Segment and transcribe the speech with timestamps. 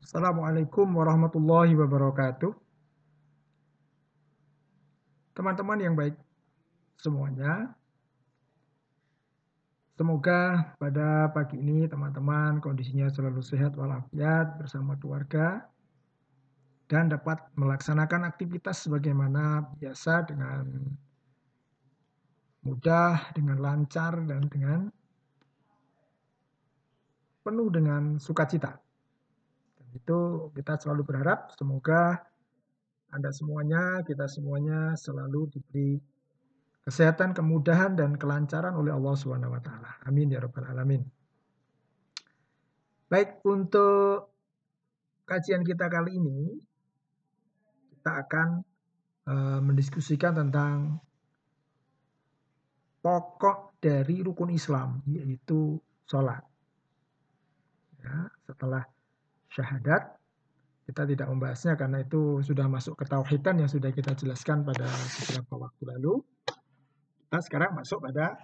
[0.00, 2.56] Assalamualaikum warahmatullahi wabarakatuh.
[5.36, 6.16] Teman-teman yang baik
[6.96, 7.76] semuanya,
[10.00, 15.68] semoga pada pagi ini teman-teman kondisinya selalu sehat walafiat bersama keluarga
[16.88, 20.64] dan dapat melaksanakan aktivitas sebagaimana biasa dengan
[22.64, 24.88] mudah, dengan lancar, dan dengan
[27.44, 28.80] penuh dengan sukacita.
[29.94, 32.22] Itu kita selalu berharap semoga
[33.10, 35.98] anda semuanya, kita semuanya selalu diberi
[36.86, 39.98] kesehatan, kemudahan, dan kelancaran oleh Allah Subhanahu wa Ta'ala.
[40.06, 41.02] Amin ya Rabbal 'Alamin.
[43.10, 44.30] Baik, untuk
[45.26, 46.54] kajian kita kali ini,
[47.98, 48.48] kita akan
[49.26, 51.02] uh, mendiskusikan tentang
[53.02, 56.46] pokok dari rukun Islam, yaitu sholat.
[58.00, 58.86] Ya, setelah
[59.50, 60.16] syahadat,
[60.90, 64.90] kita tidak membahasnya karena itu sudah masuk ke tauhidan yang sudah kita jelaskan pada
[65.22, 66.18] beberapa waktu lalu.
[67.30, 68.34] Kita sekarang masuk pada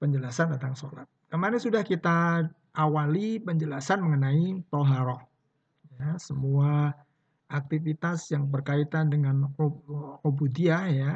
[0.00, 1.04] penjelasan tentang sholat.
[1.28, 5.20] Kemarin sudah kita awali penjelasan mengenai toharoh.
[5.96, 6.96] Ya, semua
[7.48, 9.48] aktivitas yang berkaitan dengan
[10.24, 11.12] obudiyah ya,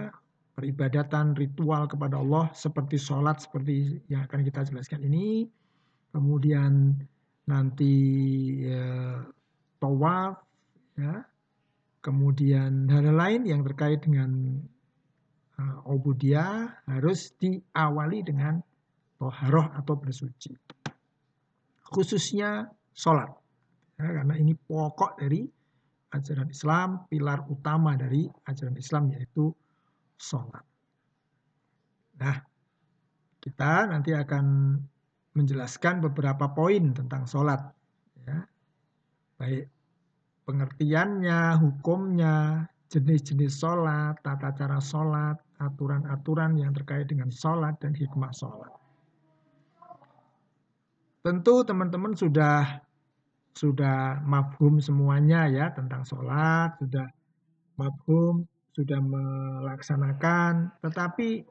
[0.56, 5.48] peribadatan ritual kepada Allah seperti sholat seperti yang akan kita jelaskan ini.
[6.10, 7.00] Kemudian
[7.50, 7.94] nanti
[8.62, 9.18] ya,
[9.82, 10.38] tawaf
[10.94, 11.26] ya.
[12.00, 14.56] Kemudian hal lain yang terkait dengan
[15.60, 18.56] uh, obudiyah harus diawali dengan
[19.20, 20.56] toharoh atau bersuci.
[21.84, 23.28] Khususnya sholat.
[24.00, 25.44] Ya, karena ini pokok dari
[26.16, 29.52] ajaran Islam, pilar utama dari ajaran Islam yaitu
[30.16, 30.64] sholat.
[32.16, 32.36] Nah,
[33.40, 34.76] kita nanti akan
[35.34, 37.60] menjelaskan beberapa poin tentang sholat.
[38.26, 38.44] Ya.
[39.38, 39.70] Baik
[40.50, 48.74] pengertiannya, hukumnya, jenis-jenis sholat, tata cara sholat, aturan-aturan yang terkait dengan sholat dan hikmah sholat.
[51.22, 52.82] Tentu teman-teman sudah
[53.54, 57.06] sudah mafhum semuanya ya tentang sholat, sudah
[57.78, 58.42] mafhum,
[58.74, 61.44] sudah melaksanakan, tetapi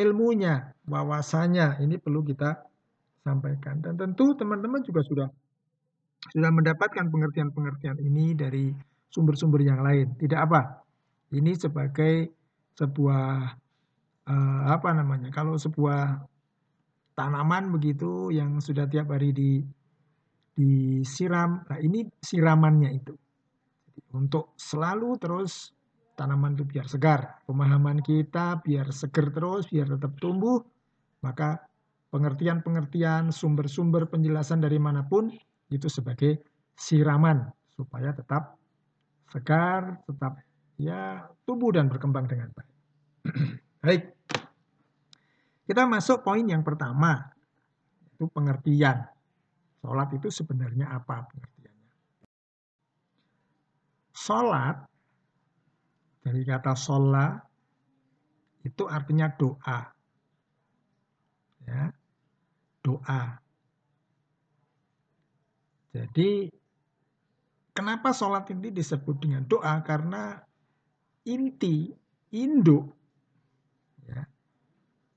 [0.00, 2.64] ilmunya, wawasannya ini perlu kita
[3.22, 3.78] sampaikan.
[3.80, 5.28] Dan tentu teman-teman juga sudah
[6.22, 8.70] sudah mendapatkan pengertian-pengertian ini dari
[9.10, 10.14] sumber-sumber yang lain.
[10.18, 10.86] Tidak apa.
[11.32, 12.30] Ini sebagai
[12.78, 13.26] sebuah
[14.28, 15.34] uh, apa namanya?
[15.34, 16.22] Kalau sebuah
[17.18, 19.50] tanaman begitu yang sudah tiap hari di
[20.52, 21.64] disiram.
[21.64, 23.14] Nah, ini siramannya itu.
[24.12, 25.72] Untuk selalu terus
[26.16, 27.40] tanaman itu biar segar.
[27.48, 30.60] Pemahaman kita biar seger terus, biar tetap tumbuh.
[31.24, 31.56] Maka
[32.12, 35.32] pengertian-pengertian, sumber-sumber penjelasan dari mana pun
[35.72, 36.44] itu sebagai
[36.76, 38.60] siraman supaya tetap
[39.32, 40.36] segar, tetap
[40.76, 42.72] ya tumbuh dan berkembang dengan baik.
[43.84, 44.02] baik.
[45.64, 47.32] Kita masuk poin yang pertama,
[48.12, 49.08] itu pengertian.
[49.80, 51.94] Sholat itu sebenarnya apa pengertiannya?
[54.12, 54.76] Sholat,
[56.20, 57.40] dari kata sholat,
[58.68, 59.80] itu artinya doa.
[61.62, 61.94] Ya,
[62.82, 63.38] doa.
[65.92, 66.50] Jadi
[67.72, 69.78] kenapa sholat ini disebut dengan doa?
[69.86, 70.36] Karena
[71.28, 71.92] inti,
[72.34, 72.90] induk,
[74.08, 74.24] ya,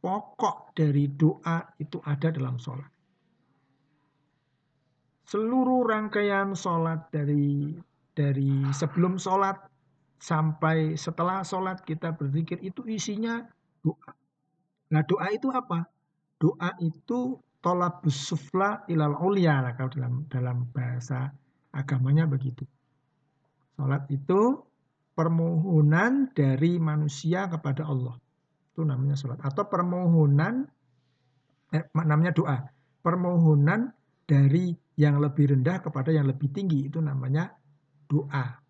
[0.04, 2.92] pokok dari doa itu ada dalam sholat.
[5.25, 7.74] Seluruh rangkaian sholat dari
[8.14, 9.58] dari sebelum sholat
[10.22, 13.44] sampai setelah sholat kita berzikir itu isinya
[13.81, 14.14] doa.
[14.94, 15.90] Nah doa itu apa?
[16.38, 21.34] Doa itu tolabus sufla ilal ulia kalau dalam dalam bahasa
[21.74, 22.62] agamanya begitu.
[23.74, 24.62] Salat itu
[25.18, 28.14] permohonan dari manusia kepada Allah.
[28.70, 30.70] Itu namanya salat atau permohonan
[31.74, 32.62] eh, namanya doa.
[33.02, 33.90] Permohonan
[34.30, 34.70] dari
[35.02, 37.50] yang lebih rendah kepada yang lebih tinggi itu namanya
[38.06, 38.62] doa.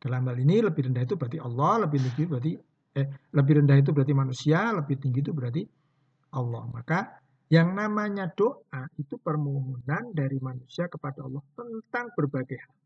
[0.00, 2.52] Dalam hal ini lebih rendah itu berarti Allah, lebih tinggi berarti
[2.94, 3.06] eh
[3.36, 5.62] lebih rendah itu berarti manusia, lebih tinggi itu berarti
[6.34, 6.64] Allah.
[6.68, 12.76] Maka yang namanya doa itu permohonan dari manusia kepada Allah tentang berbagai hal.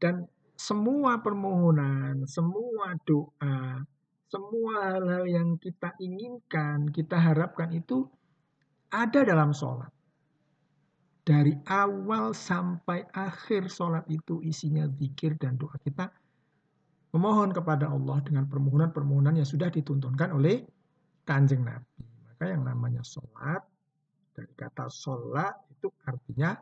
[0.00, 0.14] Dan
[0.56, 3.84] semua permohonan, semua doa,
[4.28, 8.08] semua hal-hal yang kita inginkan, kita harapkan itu
[8.88, 9.90] ada dalam sholat.
[11.24, 16.12] Dari awal sampai akhir sholat itu isinya zikir dan doa kita
[17.16, 20.66] memohon kepada Allah dengan permohonan-permohonan yang sudah dituntunkan oleh
[21.24, 22.13] kanjeng Nabi.
[22.34, 23.62] Maka yang namanya sholat,
[24.34, 26.58] dari kata sholat itu artinya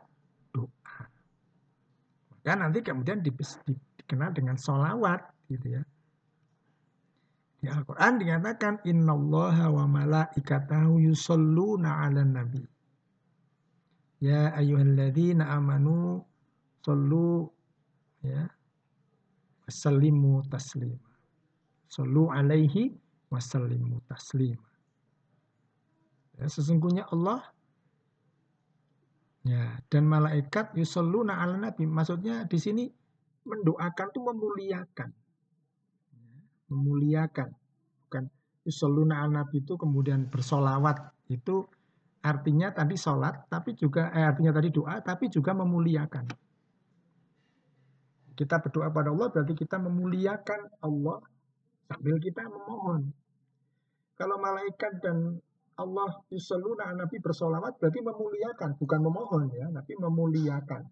[2.29, 5.83] maka nanti kemudian dikenal dengan solawat gitu ya.
[7.57, 12.61] Di Al-Quran dinyatakan innallaha wa malaikatahu yusalluna ala nabi.
[14.21, 16.21] Ya ayyuhalladzina amanu
[16.85, 17.49] sallu
[18.21, 18.45] ya
[19.65, 21.09] wasallimu taslima.
[21.89, 22.93] Sallu alaihi
[23.33, 24.72] wasallimu taslima
[26.37, 27.53] ya, sesungguhnya Allah
[29.43, 31.83] Ya, dan malaikat yusalluna ala nabi.
[31.83, 32.87] Maksudnya di sini
[33.43, 35.09] mendoakan itu memuliakan.
[36.71, 37.51] Memuliakan.
[38.07, 38.23] Bukan
[38.63, 41.11] yusalluna ala nabi itu kemudian bersolawat.
[41.27, 41.67] Itu
[42.23, 46.23] artinya tadi sholat, tapi juga eh, artinya tadi doa, tapi juga memuliakan.
[48.33, 51.19] Kita berdoa pada Allah berarti kita memuliakan Allah
[51.91, 53.11] sambil kita memohon.
[54.15, 55.37] Kalau malaikat dan
[55.73, 60.85] Allah yusalluna Nabi bersolawat berarti memuliakan, bukan memohon ya, tapi memuliakan.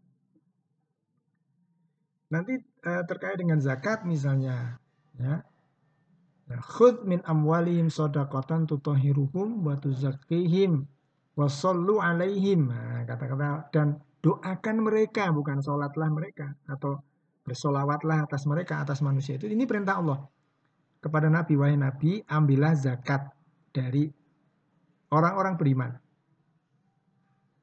[2.31, 4.81] Nanti eh, terkait dengan zakat misalnya,
[5.19, 5.43] ya.
[6.49, 10.87] ya khud min amwalihim sodakotan tutohiruhum wa tuzakihim
[11.37, 12.71] wa sallu alaihim.
[12.71, 17.03] Nah, kata-kata dan doakan mereka, bukan sholatlah mereka atau
[17.45, 19.45] bersolawatlah atas mereka, atas manusia itu.
[19.45, 20.25] Ini perintah Allah
[21.01, 23.27] kepada Nabi, wahai Nabi, ambillah zakat
[23.73, 24.20] dari
[25.11, 25.91] orang-orang beriman.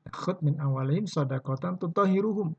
[0.09, 2.55] Khud min awalihim sodakotan tutohiruhum.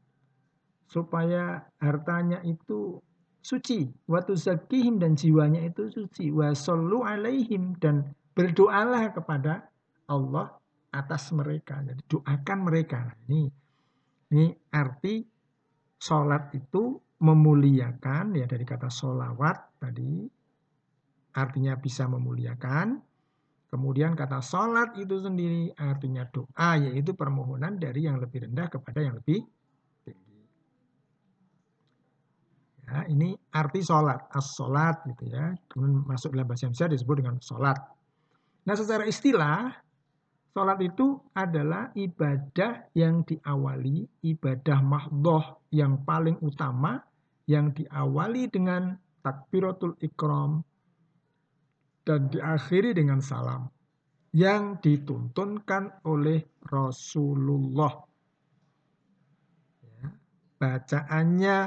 [0.90, 3.02] Supaya hartanya itu
[3.42, 3.90] suci.
[4.10, 6.34] Watu zakihim dan jiwanya itu suci.
[6.34, 9.70] Wasallu alaihim dan berdoalah kepada
[10.10, 10.58] Allah
[10.90, 11.82] atas mereka.
[11.86, 13.14] Jadi doakan mereka.
[13.30, 13.42] Ini,
[14.34, 15.22] ini arti
[16.02, 20.24] sholat itu memuliakan ya dari kata solawat tadi
[21.36, 23.04] artinya bisa memuliakan
[23.70, 29.22] Kemudian kata sholat itu sendiri artinya doa, yaitu permohonan dari yang lebih rendah kepada yang
[29.22, 29.46] lebih
[30.02, 30.42] tinggi.
[32.90, 35.54] Ya, ini arti sholat, as-sholat gitu ya.
[35.70, 37.78] Kemudian masuk dalam bahasa Indonesia disebut dengan sholat.
[38.66, 39.70] Nah secara istilah,
[40.50, 47.06] sholat itu adalah ibadah yang diawali, ibadah mahdoh yang paling utama,
[47.46, 50.66] yang diawali dengan takbiratul ikram,
[52.10, 53.70] dan diakhiri dengan salam
[54.34, 57.94] yang dituntunkan oleh Rasulullah.
[59.86, 60.10] Ya,
[60.58, 61.58] bacaannya,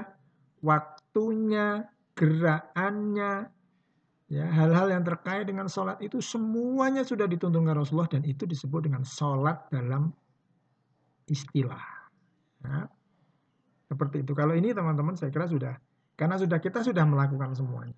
[0.67, 1.87] waktunya,
[2.19, 3.55] gerakannya,
[4.27, 9.07] ya hal-hal yang terkait dengan sholat itu semuanya sudah dituntunkan Rasulullah dan itu disebut dengan
[9.07, 10.11] sholat dalam
[11.31, 11.87] istilah.
[12.67, 12.91] Ya,
[13.87, 14.35] seperti itu.
[14.35, 15.79] Kalau ini teman-teman saya kira sudah,
[16.19, 17.95] karena sudah kita sudah melakukan semuanya.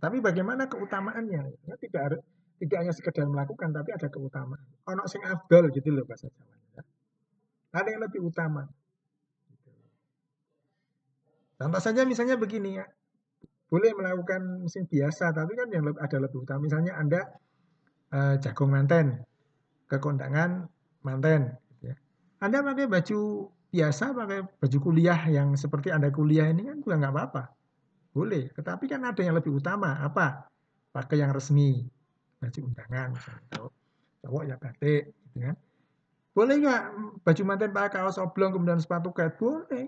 [0.00, 1.42] Tapi bagaimana keutamaannya?
[1.68, 2.20] Ya, tidak harus
[2.60, 4.60] tidak hanya sekedar melakukan, tapi ada keutamaan.
[4.88, 6.56] Ono sing afdol gitu loh bahasa Jawa.
[6.76, 6.82] Ya.
[7.72, 8.68] Ada yang lebih utama.
[11.56, 12.84] Contoh saja misalnya begini ya.
[13.68, 16.64] Boleh melakukan mesin biasa, tapi kan yang ada lebih utama.
[16.64, 17.20] Misalnya Anda
[18.12, 19.24] eh, jagung manten,
[19.88, 20.68] ke kondangan
[21.00, 21.56] manten.
[21.76, 21.96] Gitu ya.
[22.44, 23.20] Anda pakai baju
[23.72, 27.42] biasa, pakai baju kuliah yang seperti Anda kuliah ini kan juga nggak apa-apa.
[28.10, 30.02] Boleh, tetapi kan ada yang lebih utama.
[30.02, 30.50] Apa?
[30.90, 31.86] Pakai yang resmi.
[32.42, 33.70] Baju undangan misalnya.
[34.20, 35.14] Cowok ya batik.
[35.14, 35.56] Gitu kan.
[36.34, 36.82] Boleh nggak
[37.22, 39.86] baju manten pakai kaos oblong kemudian sepatu kayak Boleh.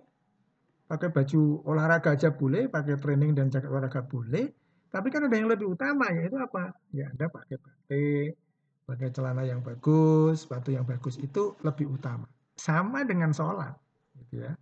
[0.86, 4.52] Pakai baju olahraga aja boleh, pakai training dan jaket olahraga boleh.
[4.92, 6.76] Tapi kan ada yang lebih utama yaitu apa?
[6.92, 8.36] Ya Anda pakai batik,
[8.84, 12.28] pakai celana yang bagus, sepatu yang bagus itu lebih utama.
[12.60, 13.72] Sama dengan sholat,
[14.20, 14.52] gitu ya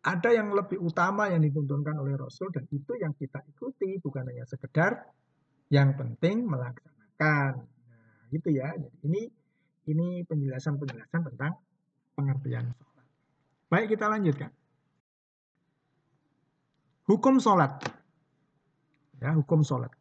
[0.00, 4.48] ada yang lebih utama yang dituntunkan oleh Rasul dan itu yang kita ikuti bukan hanya
[4.48, 4.96] sekedar
[5.68, 7.68] yang penting melaksanakan.
[7.68, 8.72] Nah, gitu ya.
[8.80, 9.22] Jadi ini
[9.92, 11.52] ini penjelasan-penjelasan tentang
[12.16, 13.06] pengertian sholat.
[13.68, 14.50] Baik kita lanjutkan.
[17.04, 17.84] Hukum sholat.
[19.20, 19.92] Ya, hukum sholat.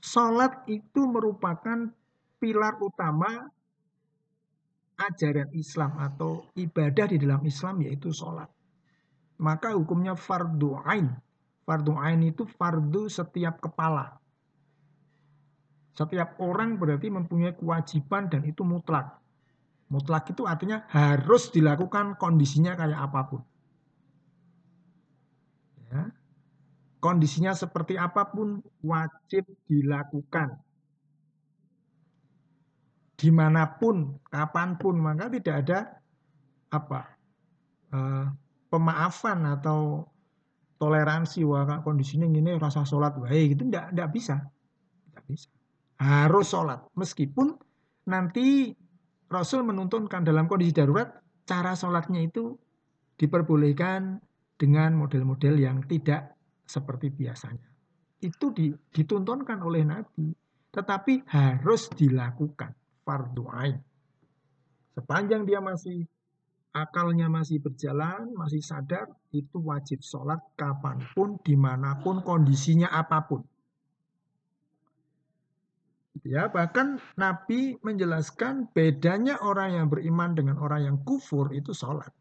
[0.00, 1.92] Sholat itu merupakan
[2.40, 3.52] pilar utama
[5.00, 8.48] ajaran Islam atau ibadah di dalam Islam yaitu sholat.
[9.40, 11.08] Maka hukumnya fardu ain.
[11.64, 14.20] Fardu ain itu fardu setiap kepala.
[15.96, 19.16] Setiap orang berarti mempunyai kewajiban dan itu mutlak.
[19.90, 23.42] Mutlak itu artinya harus dilakukan kondisinya kayak apa pun.
[25.90, 26.14] Ya.
[27.00, 30.60] Kondisinya seperti apa pun wajib dilakukan
[33.20, 35.78] di mana pun, kapan pun, maka tidak ada
[36.72, 37.04] apa
[37.92, 38.32] uh,
[38.72, 40.08] pemaafan atau
[40.80, 44.36] toleransi wah kondisinya ini rasa sholat baik itu tidak tidak bisa.
[45.04, 45.48] Tidak bisa.
[46.00, 46.80] Harus sholat.
[46.96, 47.52] Meskipun
[48.08, 48.72] nanti
[49.28, 52.56] Rasul menuntunkan dalam kondisi darurat cara sholatnya itu
[53.20, 54.16] diperbolehkan
[54.56, 56.32] dengan model-model yang tidak
[56.64, 57.68] seperti biasanya.
[58.24, 58.56] Itu
[58.96, 60.32] dituntunkan oleh Nabi,
[60.72, 62.79] tetapi harus dilakukan
[63.10, 63.74] fardu ain.
[64.94, 66.06] Sepanjang dia masih
[66.70, 73.26] akalnya masih berjalan, masih sadar, itu wajib sholat kapan pun, di mana pun, kondisinya apa
[73.26, 73.42] pun.
[76.22, 82.12] Ya, bahkan Nabi menjelaskan bedanya orang yang beriman dengan orang yang kufur itu sholat.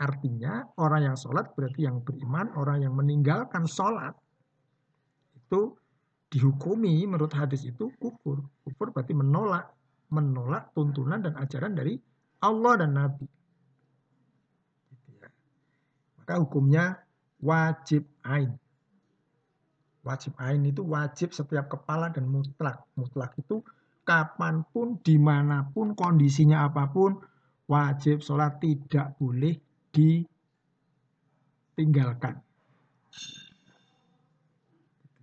[0.00, 4.14] Artinya orang yang sholat berarti yang beriman, orang yang meninggalkan sholat
[5.34, 5.74] itu
[6.30, 8.46] dihukumi menurut hadis itu kufur.
[8.62, 9.74] Kufur berarti menolak,
[10.10, 11.98] menolak tuntunan dan ajaran dari
[12.42, 13.26] Allah dan Nabi.
[14.90, 15.30] Gitu ya.
[16.18, 16.98] Maka hukumnya
[17.40, 18.58] wajib ain.
[20.00, 22.82] Wajib ain itu wajib setiap kepala dan mutlak.
[22.96, 23.62] Mutlak itu
[24.04, 27.20] kapan pun, di mana pun, kondisinya apa pun,
[27.70, 29.60] wajib sholat tidak boleh
[29.92, 32.42] ditinggalkan.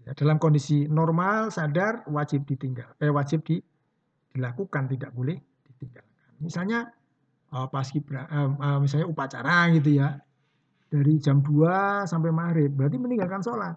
[0.07, 2.95] Ya, dalam kondisi normal, sadar, wajib ditinggal.
[3.03, 3.59] Eh, wajib di,
[4.37, 6.13] dilakukan, tidak boleh ditinggalkan.
[6.37, 6.79] Misalnya
[7.51, 10.21] uh, pas kibra, uh, uh, misalnya upacara gitu ya,
[10.87, 13.75] dari jam 2 sampai maghrib, berarti meninggalkan sholat.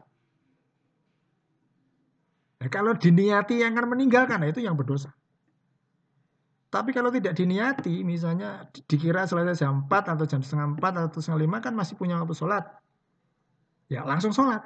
[2.60, 5.08] Nah, kalau diniati yang akan meninggalkan, nah itu yang berdosa.
[6.70, 11.58] Tapi kalau tidak diniati, misalnya dikira selesai jam 4 atau jam setengah 4 atau setengah
[11.58, 12.62] 5 kan masih punya waktu sholat.
[13.90, 14.62] Ya langsung sholat.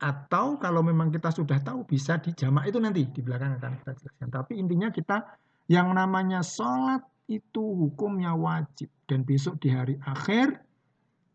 [0.00, 3.92] Atau kalau memang kita sudah tahu bisa di jamak itu nanti di belakang akan kita
[4.00, 4.28] jelaskan.
[4.32, 5.36] Tapi intinya kita
[5.68, 8.88] yang namanya sholat itu hukumnya wajib.
[9.04, 10.56] Dan besok di hari akhir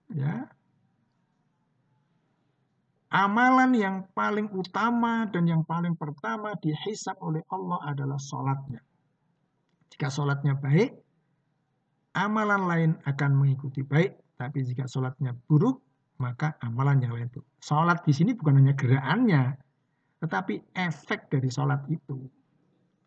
[0.09, 0.49] ya
[3.15, 8.81] amalan yang paling utama dan yang paling pertama dihisap oleh Allah adalah sholatnya.
[9.93, 10.91] Jika sholatnya baik,
[12.17, 14.19] amalan lain akan mengikuti baik.
[14.35, 15.84] Tapi jika sholatnya buruk,
[16.17, 17.47] maka amalan yang lain buruk.
[17.59, 19.43] Sholat di sini bukan hanya gerakannya,
[20.23, 22.27] tetapi efek dari sholat itu.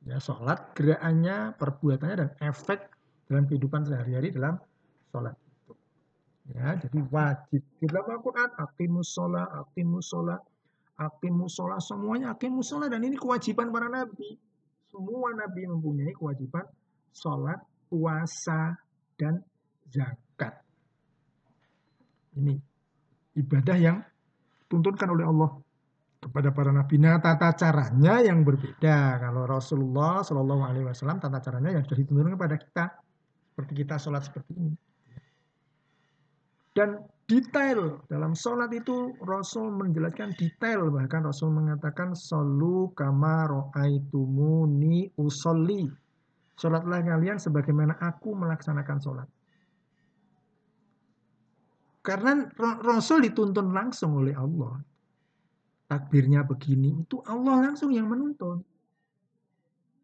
[0.04, 2.88] Ya, sholat gerakannya, perbuatannya, dan efek
[3.28, 4.60] dalam kehidupan sehari-hari dalam
[5.12, 5.72] sholat itu.
[6.52, 7.60] Ya, jadi wajib.
[7.80, 10.40] Di dalam Al-Quran, akimus sholat, akimus sholat,
[10.96, 12.88] akimus sholat, semuanya akimus sholat.
[12.92, 14.36] Dan ini kewajiban para nabi.
[14.88, 16.64] Semua nabi mempunyai kewajiban
[17.12, 17.60] sholat,
[17.92, 18.76] puasa,
[19.20, 19.44] dan
[19.92, 20.56] zakat.
[22.38, 22.67] Ini
[23.38, 24.02] ibadah yang
[24.66, 25.50] tuntunkan oleh Allah
[26.18, 26.98] kepada para nabi.
[26.98, 29.22] Nah, tata caranya yang berbeda.
[29.22, 32.84] Kalau Rasulullah Shallallahu Alaihi Wasallam tata caranya yang sudah dituntunkan kepada kita,
[33.54, 34.74] seperti kita sholat seperti ini.
[36.74, 45.90] Dan detail dalam sholat itu Rasul menjelaskan detail bahkan Rasul mengatakan solu kama ro'aitumuni usolli
[46.58, 49.28] Sholatlah kalian sebagaimana aku melaksanakan sholat.
[52.00, 52.48] Karena
[52.82, 54.80] Rasul dituntun langsung oleh Allah.
[55.88, 58.60] Takbirnya begini, itu Allah langsung yang menuntun.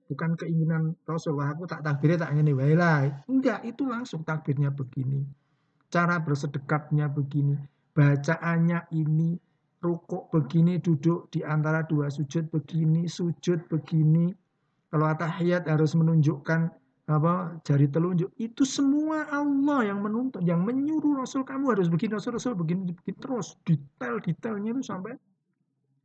[0.08, 3.24] Bukan keinginan Rasul, Wah, aku tak takbirnya tak ini, wailah.
[3.28, 5.24] Enggak, itu langsung takbirnya begini.
[5.88, 7.56] Cara bersedekatnya begini.
[7.92, 9.36] Bacaannya ini,
[9.84, 14.32] rukuk begini, duduk di antara dua sujud begini, sujud begini,
[14.88, 16.70] kalau atahiyat harus menunjukkan
[17.04, 18.32] apa jari telunjuk.
[18.40, 23.18] Itu semua Allah yang menuntut yang menyuruh Rasul kamu harus begini Rasul Rasul begini, begini
[23.20, 23.60] terus.
[23.60, 25.12] Detail detailnya itu sampai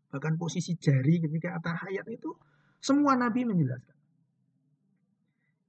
[0.10, 2.36] bahkan posisi jari ketika atahiyat itu
[2.84, 3.98] semua Nabi menjelaskan.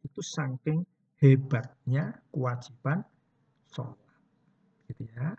[0.02, 0.82] Itu saking
[1.22, 3.06] hebatnya kewajiban
[3.70, 3.98] sholat.
[4.90, 5.30] Gitu ya.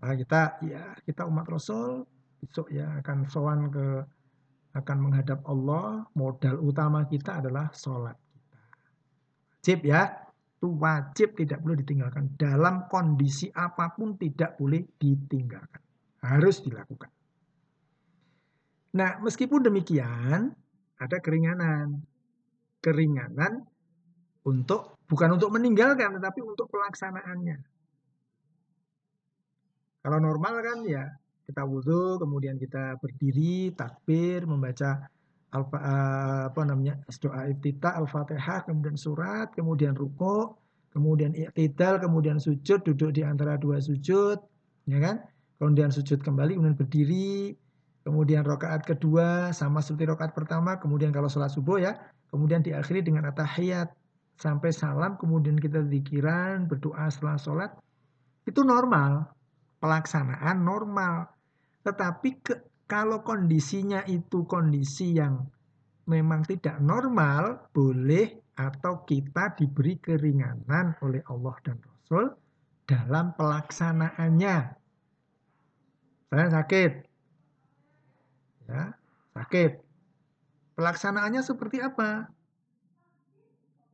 [0.00, 2.04] Nah, kita ya kita umat Rasul
[2.40, 3.86] besok ya akan sowan ke
[4.70, 8.14] akan menghadap Allah, modal utama kita adalah sholat.
[9.60, 10.08] Wajib ya,
[10.56, 12.32] itu wajib tidak boleh ditinggalkan.
[12.32, 15.84] Dalam kondisi apa pun tidak boleh ditinggalkan.
[16.24, 17.12] Harus dilakukan.
[18.96, 20.48] Nah, meskipun demikian,
[20.96, 22.00] ada keringanan.
[22.80, 23.68] Keringanan
[24.48, 27.60] untuk bukan untuk meninggalkan, tetapi untuk pelaksanaannya.
[30.00, 31.04] Kalau normal kan ya
[31.44, 35.04] kita wudhu, kemudian kita berdiri, takbir, membaca
[35.50, 40.58] alfa, eh, apa namanya doa iftitah, al-fatihah, kemudian surat, kemudian ruko,
[40.94, 44.38] kemudian iktidal, kemudian sujud, duduk di antara dua sujud,
[44.86, 45.22] ya kan?
[45.58, 47.54] Kemudian sujud kembali, kemudian berdiri,
[48.06, 51.98] kemudian rokaat kedua sama seperti rokaat pertama, kemudian kalau sholat subuh ya,
[52.30, 53.92] kemudian diakhiri dengan atahiyat
[54.40, 57.70] sampai salam, kemudian kita zikiran, berdoa setelah sholat,
[58.48, 59.28] itu normal,
[59.82, 61.28] pelaksanaan normal.
[61.84, 62.54] Tetapi ke,
[62.90, 65.46] kalau kondisinya itu kondisi yang
[66.10, 72.34] memang tidak normal, boleh atau kita diberi keringanan oleh Allah dan Rasul
[72.90, 74.56] dalam pelaksanaannya.
[76.34, 76.92] Saya sakit.
[78.66, 78.98] Ya,
[79.38, 79.72] sakit.
[80.74, 82.26] Pelaksanaannya seperti apa?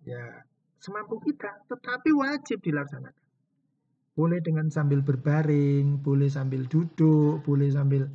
[0.09, 0.49] Ya,
[0.81, 3.25] semampu kita, tetapi wajib dilaksanakan.
[4.17, 8.09] Boleh dengan sambil berbaring, boleh sambil duduk, boleh sambil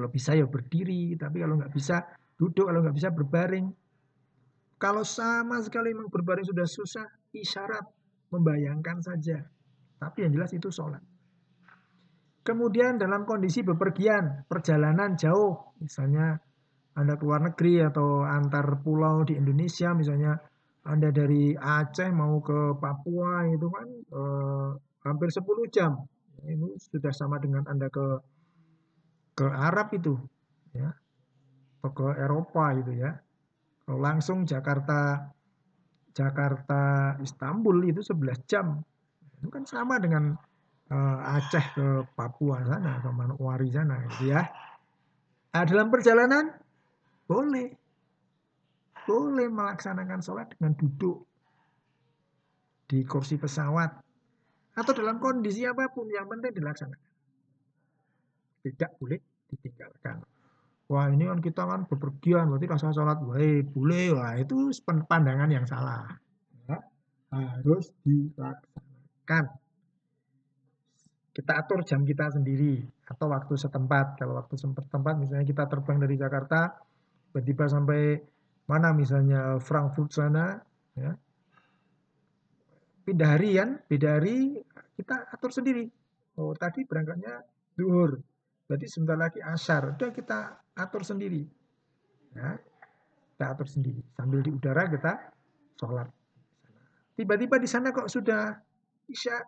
[0.00, 2.00] kalau bisa ya berdiri, tapi kalau nggak bisa
[2.40, 3.68] duduk, kalau nggak bisa berbaring.
[4.80, 7.04] Kalau sama sekali memang berbaring sudah susah,
[7.36, 7.84] isyarat
[8.32, 9.44] membayangkan saja.
[10.00, 11.04] Tapi yang jelas itu sholat.
[12.40, 16.40] Kemudian dalam kondisi bepergian, perjalanan jauh, misalnya
[16.96, 20.40] Anda keluar negeri atau antar pulau di Indonesia, misalnya
[20.88, 24.68] Anda dari Aceh mau ke Papua itu kan eh,
[25.04, 25.92] hampir 10 jam.
[26.40, 28.24] Ini sudah sama dengan Anda ke
[29.40, 30.20] ke Arab itu,
[30.76, 30.92] ya,
[31.80, 33.16] atau ke Eropa gitu ya.
[33.88, 35.32] Kalau langsung Jakarta
[36.12, 38.84] Jakarta Istanbul itu 11 jam.
[39.40, 40.36] Itu kan sama dengan
[40.92, 44.44] uh, Aceh ke Papua sana, ke Manokwari sana gitu ya.
[45.56, 46.52] Nah, dalam perjalanan
[47.24, 47.72] boleh
[49.08, 51.24] boleh melaksanakan sholat dengan duduk
[52.86, 53.90] di kursi pesawat
[54.76, 57.10] atau dalam kondisi apa pun yang penting dilaksanakan.
[58.60, 60.22] Tidak boleh ditinggalkan.
[60.90, 64.74] Wah ini kan kita kan bepergian, berarti rasa sholat, wah boleh, wah itu
[65.06, 66.18] pandangan yang salah.
[66.66, 66.78] Ya,
[67.30, 69.44] harus dilaksanakan.
[71.30, 74.18] Kita atur jam kita sendiri atau waktu setempat.
[74.18, 76.74] Kalau waktu setempat misalnya kita terbang dari Jakarta,
[77.30, 78.18] tiba-tiba sampai
[78.66, 80.58] mana misalnya Frankfurt sana,
[80.98, 81.14] ya,
[83.06, 84.58] pindah hari kan, pindah hari
[84.98, 85.86] kita atur sendiri.
[86.34, 87.46] Oh tadi berangkatnya
[87.78, 88.18] duhur,
[88.70, 91.42] berarti sebentar lagi asar, udah kita atur sendiri.
[92.38, 92.54] Ya,
[93.34, 93.98] kita atur sendiri.
[94.14, 95.34] Sambil di udara kita
[95.74, 96.06] sholat.
[97.18, 98.54] Tiba-tiba di sana kok sudah
[99.10, 99.42] isya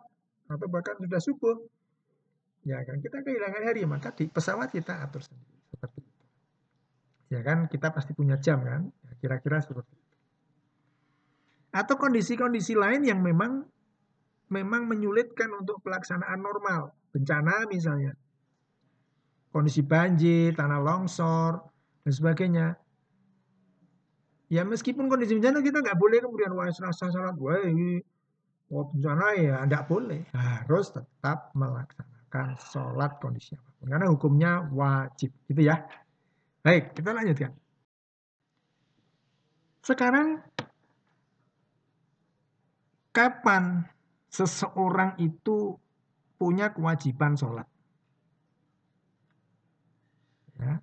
[0.51, 1.55] atau bahkan sudah subuh,
[2.67, 6.23] ya kan kita kehilangan hari maka di pesawat kita atur sendiri seperti itu.
[7.31, 10.07] Ya kan kita pasti punya jam kan, ya, kira-kira seperti itu.
[11.71, 13.63] Atau kondisi-kondisi lain yang memang
[14.51, 16.91] memang menyulitkan untuk pelaksanaan normal.
[17.15, 18.19] Bencana misalnya.
[19.53, 21.61] Kondisi banjir, tanah longsor,
[22.01, 22.67] dan sebagainya.
[24.49, 28.01] Ya meskipun kondisi bencana kita nggak boleh kemudian wah serasa salat, wah ini
[28.73, 30.25] wah bencana ya nggak boleh.
[30.33, 33.87] Harus tetap melaksanakan sholat kondisi apa pun.
[33.93, 35.29] Karena hukumnya wajib.
[35.45, 35.85] Gitu ya.
[36.65, 37.53] Baik, kita lanjutkan.
[39.83, 40.41] Sekarang
[43.13, 43.85] kapan
[44.33, 45.77] seseorang itu
[46.41, 47.67] punya kewajiban sholat.
[50.57, 50.81] Ya.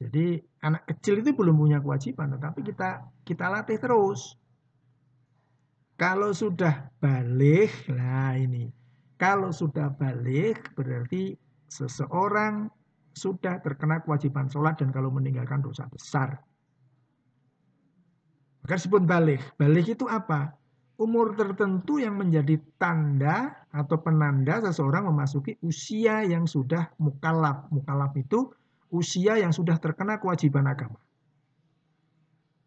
[0.00, 4.40] Jadi anak kecil itu belum punya kewajiban, tetapi kita kita latih terus.
[6.00, 8.72] Kalau sudah balik, lah ini.
[9.20, 11.36] Kalau sudah balik berarti
[11.68, 12.72] seseorang
[13.12, 16.40] sudah terkena kewajiban sholat dan kalau meninggalkan dosa besar.
[18.64, 19.44] Maka disebut balik.
[19.60, 20.56] Balik itu apa?
[21.00, 27.72] umur tertentu yang menjadi tanda atau penanda seseorang memasuki usia yang sudah mukallaf.
[27.72, 28.52] Mukallaf itu
[28.90, 30.98] usia yang sudah terkena kewajiban agama.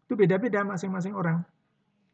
[0.08, 1.44] Itu beda-beda masing-masing orang.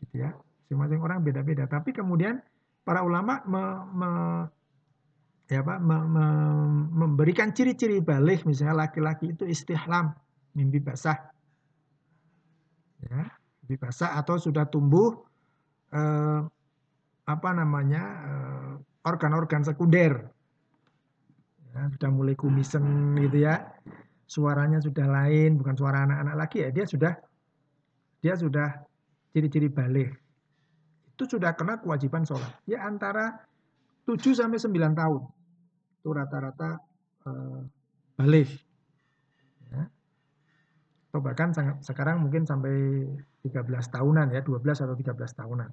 [0.02, 0.34] Gitu ya.
[0.66, 1.66] Masing-masing orang beda-beda.
[1.66, 2.42] Tapi kemudian
[2.82, 3.62] para ulama me,
[3.94, 4.10] me,
[5.50, 6.26] ya Pak, me, me,
[6.90, 10.14] memberikan ciri-ciri balik misalnya laki-laki itu istihlam,
[10.54, 11.18] mimpi basah.
[13.00, 13.30] Ya,
[13.62, 15.22] mimpi basah atau sudah tumbuh
[15.94, 16.40] eh,
[17.26, 18.72] apa namanya eh,
[19.06, 20.30] organ-organ sekunder
[21.74, 23.66] ya, sudah mulai kumisen gitu ya
[24.26, 27.12] suaranya sudah lain bukan suara anak-anak lagi ya dia sudah
[28.22, 28.68] dia sudah
[29.34, 30.14] ciri-ciri balik
[31.14, 33.42] itu sudah kena kewajiban sholat ya antara
[34.06, 35.22] 7 sampai 9 tahun
[36.00, 36.80] itu rata-rata
[37.26, 37.60] eh,
[38.16, 38.48] balik
[39.70, 39.82] ya.
[41.10, 41.50] atau bahkan
[41.82, 43.04] sekarang mungkin sampai
[43.40, 45.70] 13 tahunan ya, 12 atau 13 tahunan.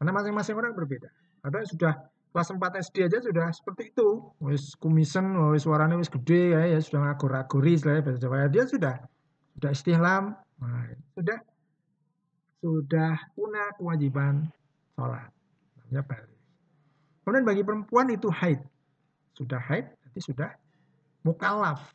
[0.00, 1.12] Karena masing-masing orang berbeda.
[1.44, 1.92] Ada yang sudah
[2.34, 4.26] kelas 4 SD aja sudah seperti itu.
[4.42, 8.50] Wis kumisen, wis suaranya wis gede ya, ya sudah ngagor-agori istilahnya bahasa Jawa.
[8.50, 8.94] Dia sudah
[9.54, 11.38] sudah istihlam, nah, sudah
[12.58, 14.50] sudah punya kewajiban
[14.98, 15.30] sholat.
[15.78, 16.38] Namanya balik.
[17.22, 18.58] Kemudian bagi perempuan itu haid.
[19.38, 20.50] Sudah haid, berarti sudah
[21.22, 21.94] mukallaf.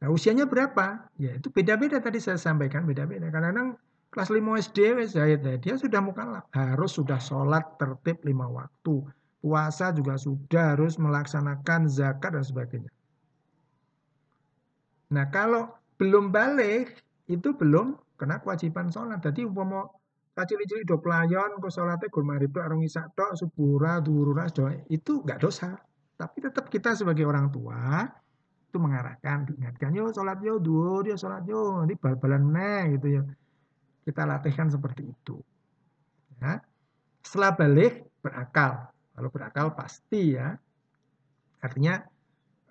[0.00, 1.04] Nah, usianya berapa?
[1.20, 3.28] Ya, itu beda-beda tadi saya sampaikan, beda-beda.
[3.28, 3.76] Kadang-kadang
[4.10, 4.78] kelas 5 SD
[5.14, 9.06] ya, dia sudah mukallaf, harus sudah sholat tertib lima waktu.
[9.40, 12.92] Puasa juga sudah harus melaksanakan zakat dan sebagainya.
[15.16, 19.24] Nah, kalau belum balik itu belum kena kewajiban sholat.
[19.24, 19.88] Jadi umpama
[20.40, 24.48] cili-cili do pelayon kok sholatnya gur marib tok arung isak duhurura
[24.88, 25.76] itu nggak dosa.
[26.16, 28.04] Tapi tetap kita sebagai orang tua
[28.70, 32.44] itu mengarahkan, diingatkan, yo sholat yo duhur, yo sholat yo, nanti bal-balan
[32.94, 33.22] gitu ya.
[34.04, 35.36] Kita latihkan seperti itu.
[36.40, 36.60] Ya.
[37.20, 38.88] Setelah balik berakal.
[39.12, 40.56] Kalau berakal pasti ya.
[41.60, 42.00] Artinya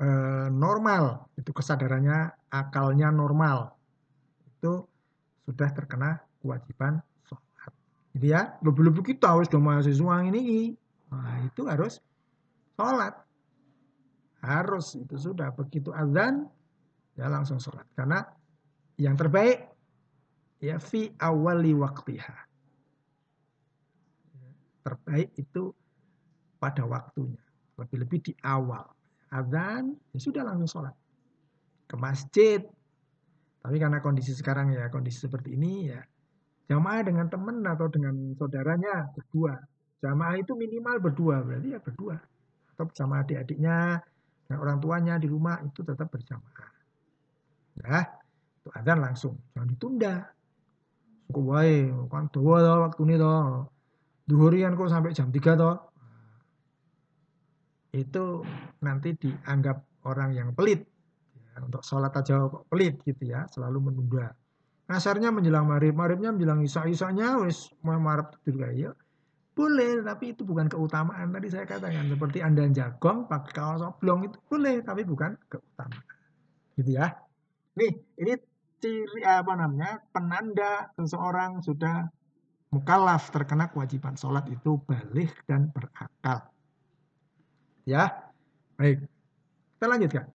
[0.01, 3.77] eh, normal, itu kesadarannya akalnya normal.
[4.57, 4.89] Itu
[5.45, 7.73] sudah terkena kewajiban sholat.
[8.17, 10.73] Jadi ya, lebih-lebih kita harus dong mahasiswa ini.
[11.13, 12.01] Nah, itu harus
[12.73, 13.13] sholat.
[14.41, 15.53] Harus, itu sudah.
[15.53, 16.49] Begitu azan,
[17.13, 17.85] ya langsung sholat.
[17.93, 18.25] Karena
[18.97, 19.68] yang terbaik,
[20.59, 22.35] ya fi awali waktiha.
[24.83, 25.71] Terbaik itu
[26.59, 27.39] pada waktunya.
[27.79, 28.83] Lebih-lebih di awal.
[29.29, 30.95] Azan, ya sudah langsung sholat.
[31.89, 32.61] Ke masjid,
[33.59, 36.01] tapi karena kondisi sekarang ya, kondisi seperti ini ya,
[36.71, 39.53] jamaah dengan teman atau dengan saudaranya berdua.
[39.99, 42.15] Jamaah itu minimal berdua, berarti ya berdua.
[42.73, 43.99] Atau sama adik-adiknya,
[44.47, 46.71] dan orang tuanya di rumah itu tetap berjamaah.
[47.83, 48.09] Ya,
[48.63, 50.15] itu ada langsung, jangan ditunda.
[51.29, 53.35] Cukup wae, kan dawa to waktu ini to.
[54.25, 55.77] Duhurian kok sampai jam 3 toh.
[57.93, 58.41] Itu
[58.81, 60.89] nanti dianggap orang yang pelit
[61.59, 64.33] untuk sholat aja kok pelit gitu ya, selalu menunda.
[64.89, 68.89] Nasarnya menjelang marib, maribnya menjelang isak, isaknya wis mau marab tidur ya.
[69.53, 71.29] Boleh, tapi itu bukan keutamaan.
[71.35, 76.01] Tadi saya katakan seperti anda jagong pakai kaos oblong itu boleh, tapi bukan keutamaan.
[76.79, 77.11] Gitu ya.
[77.75, 78.33] Nih, ini
[78.79, 79.99] ciri apa namanya?
[80.11, 82.07] Penanda seseorang sudah
[82.73, 86.49] mukallaf terkena kewajiban sholat itu balik dan berakal.
[87.85, 88.31] Ya,
[88.77, 89.05] baik.
[89.77, 90.25] Kita lanjutkan.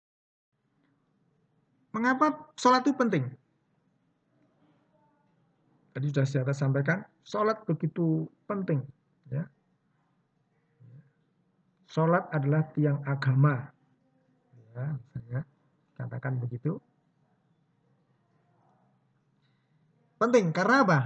[1.94, 3.24] Mengapa sholat itu penting?
[5.94, 8.82] Tadi sudah saya sampaikan, sholat begitu penting.
[9.30, 9.46] Ya.
[11.86, 13.70] Sholat adalah tiang agama.
[14.74, 15.40] Ya, misalnya
[15.94, 16.82] katakan begitu.
[20.18, 20.98] Penting karena apa?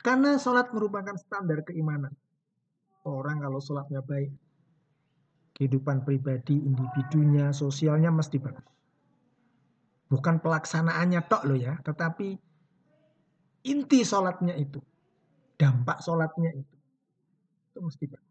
[0.00, 2.14] Karena sholat merupakan standar keimanan.
[3.04, 4.30] Orang kalau sholatnya baik,
[5.58, 8.68] kehidupan pribadi, individunya, sosialnya mesti bagus.
[10.08, 12.38] Bukan pelaksanaannya tok loh ya, tetapi
[13.66, 14.80] inti sholatnya itu.
[15.58, 16.76] Dampak sholatnya itu.
[17.74, 18.28] Itu mesti bagus.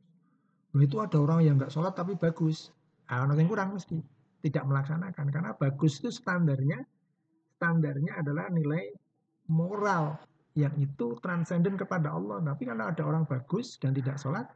[0.74, 2.72] Loh itu ada orang yang nggak sholat tapi bagus.
[3.12, 4.00] Ah, yang kurang mesti.
[4.42, 5.28] Tidak melaksanakan.
[5.28, 6.80] Karena bagus itu standarnya.
[7.58, 8.94] Standarnya adalah nilai
[9.52, 10.20] moral.
[10.58, 12.42] Yang itu transenden kepada Allah.
[12.42, 14.50] Tapi kalau ada orang bagus dan tidak sholat,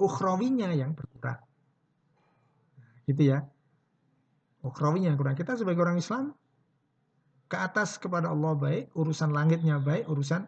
[0.00, 1.36] ukhrawinya yang berkurang.
[2.78, 3.44] Nah, gitu ya.
[4.64, 5.38] Ukrawinya kurang.
[5.38, 6.34] Kita sebagai orang Islam
[7.48, 10.44] ke atas kepada Allah baik, urusan langitnya baik, urusan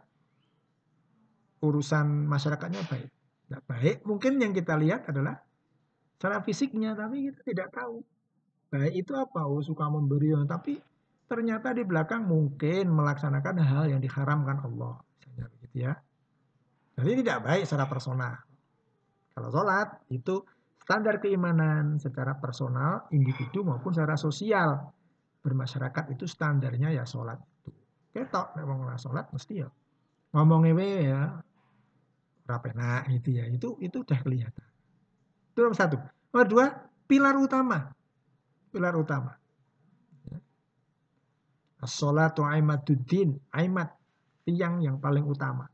[1.63, 3.09] urusan masyarakatnya baik.
[3.47, 5.39] Tidak baik, mungkin yang kita lihat adalah
[6.17, 8.03] secara fisiknya, tapi kita tidak tahu.
[8.71, 9.47] Baik itu apa?
[9.47, 10.79] Oh, suka memberi, tapi
[11.31, 14.99] ternyata di belakang mungkin melaksanakan hal yang diharamkan Allah.
[15.71, 15.95] Ya.
[16.99, 18.35] Jadi tidak baik secara personal.
[19.31, 20.43] Kalau sholat itu
[20.83, 24.91] standar keimanan secara personal, individu maupun secara sosial.
[25.41, 27.81] Bermasyarakat itu standarnya ya sholat itu.
[28.11, 29.71] Ketok, memang sholat mesti ya.
[30.35, 31.21] Ngomongnya ya,
[32.51, 33.47] rapena gitu ya.
[33.47, 34.67] Itu itu udah kelihatan.
[35.55, 35.97] Itu nomor satu.
[36.35, 36.67] Nomor dua,
[37.07, 37.95] pilar utama.
[38.75, 39.40] Pilar utama.
[41.81, 43.37] As-sholatu aimaduddin.
[43.57, 43.97] Aimat.
[44.45, 45.69] Tiang yang paling utama.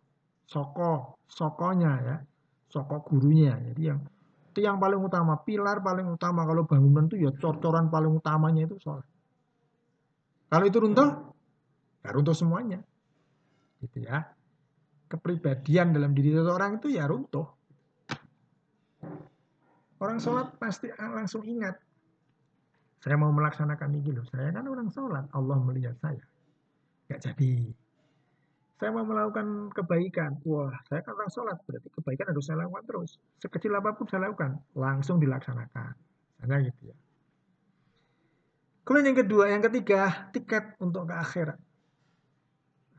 [0.47, 1.21] Soko.
[1.27, 2.17] Sokonya ya.
[2.71, 3.55] Soko gurunya.
[3.59, 4.01] Jadi yang
[4.57, 8.81] itu yang paling utama, pilar paling utama kalau bangunan itu ya cor-coran paling utamanya itu
[8.81, 9.05] sholat.
[10.49, 11.29] Kalau itu runtuh,
[12.01, 12.81] ya runtuh semuanya.
[13.85, 14.25] Gitu ya.
[15.13, 17.45] Kepribadian dalam diri seseorang itu ya runtuh.
[20.01, 21.77] Orang sholat pasti langsung ingat.
[23.01, 24.27] Saya mau melaksanakan ini loh.
[24.29, 25.25] Saya kan orang sholat.
[25.33, 26.25] Allah melihat saya.
[27.07, 27.71] Gak jadi
[28.77, 30.37] saya mau melakukan kebaikan.
[30.45, 33.11] Wah, saya kan orang sholat, berarti kebaikan harus saya lakukan terus.
[33.41, 35.97] Sekecil apa pun saya lakukan, langsung dilaksanakan.
[36.37, 36.97] Misalnya gitu ya.
[38.85, 41.59] Kemudian yang kedua, yang ketiga, tiket untuk ke akhirat.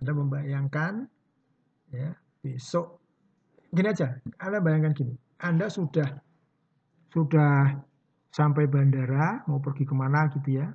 [0.01, 0.93] Anda membayangkan,
[1.93, 2.09] ya,
[2.41, 2.99] besok,
[3.69, 6.09] gini aja, Anda bayangkan gini, Anda sudah
[7.13, 7.86] sudah
[8.37, 10.69] sampai bandara, mau pergi ke mana gitu ya,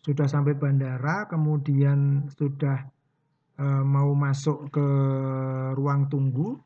[0.00, 2.96] sudah sampai bandara, kemudian sudah
[3.56, 4.88] Eh, mau masuk ke
[5.72, 6.60] ruang tunggu,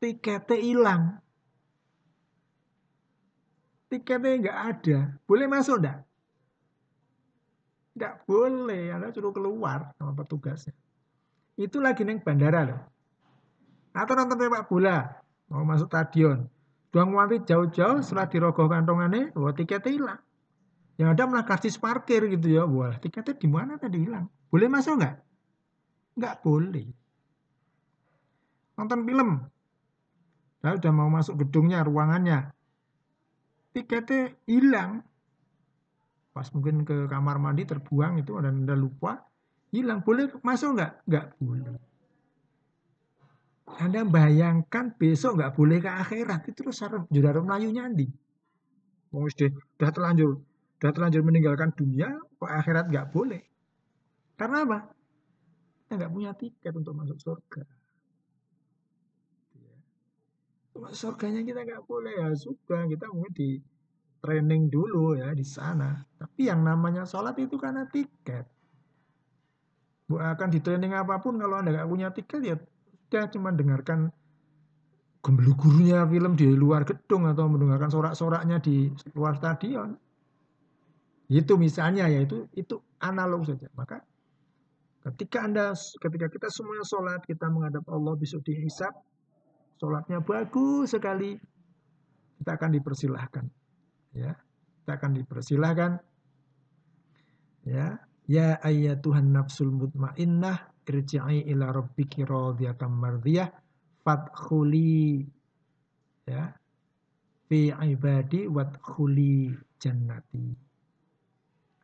[0.00, 1.02] tiketnya hilang.
[3.92, 4.98] Tiketnya nggak ada.
[5.28, 6.00] Boleh masuk enggak?
[7.92, 10.72] Nggak boleh, Anda suruh keluar sama petugasnya.
[11.60, 12.80] Itu lagi neng bandara loh.
[13.92, 15.20] Atau nonton sepak bola,
[15.52, 16.48] mau masuk stadion.
[16.94, 20.20] Sudah ngantri jauh-jauh setelah dirogoh kantongannya, wah tiketnya hilang.
[20.94, 22.62] Yang ada malah karcis parkir gitu ya.
[22.70, 24.30] Wah, tiketnya di mana tadi hilang?
[24.46, 25.14] Boleh masuk nggak?
[26.14, 26.86] Nggak boleh.
[28.78, 29.42] Nonton film.
[30.62, 32.54] Saya udah mau masuk gedungnya, ruangannya.
[33.74, 35.02] Tiketnya hilang.
[36.30, 39.18] Pas mungkin ke kamar mandi terbuang itu dan Anda lupa,
[39.74, 40.06] hilang.
[40.06, 41.10] Boleh masuk nggak?
[41.10, 41.74] Nggak boleh.
[43.64, 48.06] Anda bayangkan besok nggak boleh ke akhirat itu terus jurara Melayu nyandi.
[49.10, 50.44] Mau sudah terlanjur
[50.76, 53.40] sudah terlanjur meninggalkan dunia, kok akhirat nggak boleh.
[54.36, 54.78] Karena apa?
[55.80, 57.64] Kita nggak punya tiket untuk masuk surga.
[60.76, 63.50] Masuk surganya kita nggak boleh ya sudah kita mungkin di
[64.20, 66.04] training dulu ya di sana.
[66.20, 68.44] Tapi yang namanya sholat itu karena tiket.
[70.12, 72.56] Akan di training apa pun kalau anda nggak punya tiket ya
[73.14, 74.10] sudah cuma dengarkan
[75.22, 75.54] gembelu
[76.10, 79.94] film di luar gedung atau mendengarkan sorak-soraknya di luar stadion.
[81.30, 83.70] Itu misalnya ya itu itu analog saja.
[83.78, 84.02] Maka
[85.06, 88.90] ketika Anda ketika kita semua sholat, kita menghadap Allah besok dihisap,
[89.78, 91.38] sholatnya bagus sekali,
[92.42, 93.46] kita akan dipersilahkan.
[94.10, 94.34] Ya,
[94.82, 96.02] kita akan dipersilahkan.
[97.62, 98.58] Ya, ya
[98.98, 103.48] Tuhan nafsul mutmainnah irji'i ila rabbiki radiyatan mardiyah
[104.04, 105.24] fadkhuli
[106.28, 106.52] ya
[107.48, 110.64] fi ibadi wadkhuli jannati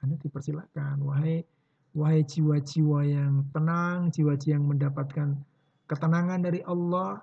[0.00, 1.44] anda dipersilakan, wahai
[1.92, 5.36] wahai jiwa-jiwa yang tenang, jiwa-jiwa yang mendapatkan
[5.84, 7.20] ketenangan dari Allah.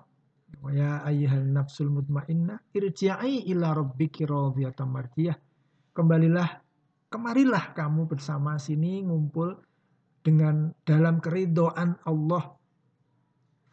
[0.72, 5.36] Ya ayyuhal nafsul mutmainnah, irji'i ila rabbiki radiyatan mardiyah.
[5.92, 6.62] Kembalilah,
[7.10, 9.58] kemarilah kamu bersama sini ngumpul
[10.28, 12.52] dengan dalam keridoan Allah.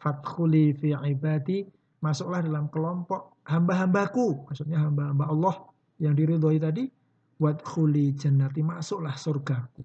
[0.00, 1.68] Fadkhuli fi ibadi,
[2.00, 5.56] masuklah dalam kelompok hamba-hambaku, maksudnya hamba-hamba Allah
[6.00, 6.88] yang diridhoi tadi,
[7.36, 9.84] Wadkhuli jannati masuklah surgaku.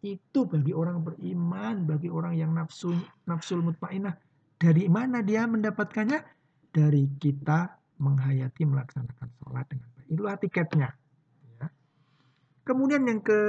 [0.00, 2.96] Itu bagi orang beriman, bagi orang yang nafsu
[3.28, 4.16] nafsul mutmainah.
[4.56, 6.24] Dari mana dia mendapatkannya?
[6.72, 10.08] Dari kita menghayati melaksanakan sholat dengan baik.
[10.08, 10.88] Itulah tiketnya.
[11.60, 11.68] Ya.
[12.64, 13.40] Kemudian yang ke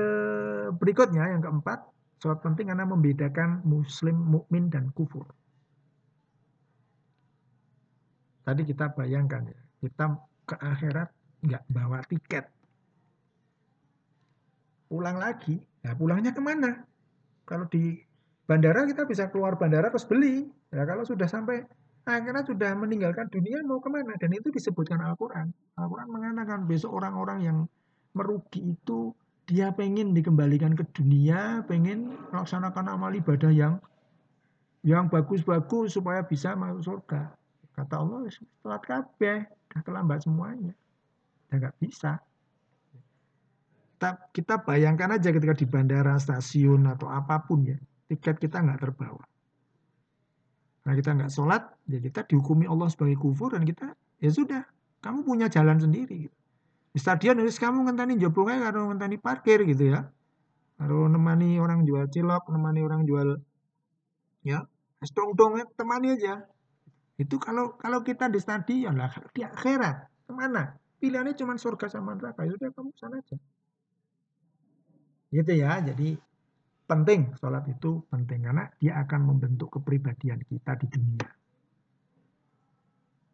[0.76, 5.26] berikutnya, yang keempat, sholat penting karena membedakan muslim, mukmin dan kufur.
[8.48, 10.16] Tadi kita bayangkan ya, kita
[10.48, 11.10] ke akhirat
[11.44, 12.48] nggak bawa tiket
[14.88, 15.60] pulang lagi.
[15.84, 16.84] Nah, pulangnya ke mana?
[17.44, 17.96] Kalau di
[18.48, 20.48] bandara kita bisa keluar bandara terus beli.
[20.72, 21.64] Ya, kalau sudah sampai
[22.08, 24.16] akhirnya sudah meninggalkan dunia mau ke mana?
[24.16, 25.52] Dan itu disebutkan Al-Quran.
[25.76, 27.58] Al-Quran mengatakan besok orang-orang yang
[28.16, 29.12] merugi itu
[29.48, 33.80] dia pengen dikembalikan ke dunia, pengen melaksanakan amal ibadah yang
[34.84, 37.32] yang bagus-bagus supaya bisa masuk surga.
[37.74, 40.76] Kata Allah, setelah kabeh, udah terlambat semuanya.
[41.48, 42.20] Udah nggak bisa
[43.98, 47.82] kita, kita bayangkan aja ketika di bandara, stasiun atau apa pun ya,
[48.14, 49.26] tiket kita nggak terbawa.
[50.86, 54.62] Nah kita nggak sholat, ya kita dihukumi Allah sebagai kufur dan kita ya sudah,
[55.02, 56.30] kamu punya jalan sendiri.
[56.94, 60.08] Di stadion harus kamu ngenteni joblongnya kalau ngenteni parkir gitu ya.
[60.78, 63.38] Kalau nemani orang jual cilok, nemani orang jual
[64.46, 64.62] ya
[65.06, 66.42] strong dong temani aja.
[67.18, 69.96] Itu kalau kalau kita di stadion lah, di akhirat
[70.26, 70.78] ke mana?
[70.98, 72.46] Pilihannya cuma surga sama neraka.
[72.46, 73.38] Ya sudah kamu sana aja.
[75.30, 75.78] Gitu ya.
[75.82, 76.18] Jadi
[76.90, 81.30] penting sholat itu penting karena dia akan membentuk kepribadian kita di dunia.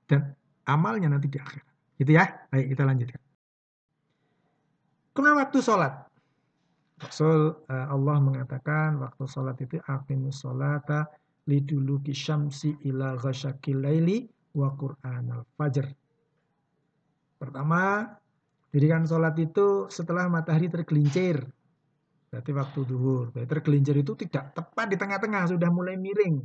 [0.07, 0.35] Dan
[0.67, 1.63] amalnya nanti di akhir.
[1.95, 2.27] Gitu ya.
[2.51, 3.22] Baik, kita lanjutkan.
[5.13, 5.93] Kenapa waktu sholat?
[6.97, 11.09] Rasul eh, Allah mengatakan waktu sholat itu aqimus sholata
[11.45, 14.25] liduluki syamsi ila ghasyakil laili
[14.57, 15.85] wa qur'an al-fajr.
[17.37, 18.07] Pertama,
[18.71, 21.43] dirikan sholat itu setelah matahari tergelincir
[22.33, 23.29] Berarti waktu duhur.
[23.29, 26.41] Berarti tergelincir itu tidak tepat di tengah-tengah, sudah mulai miring.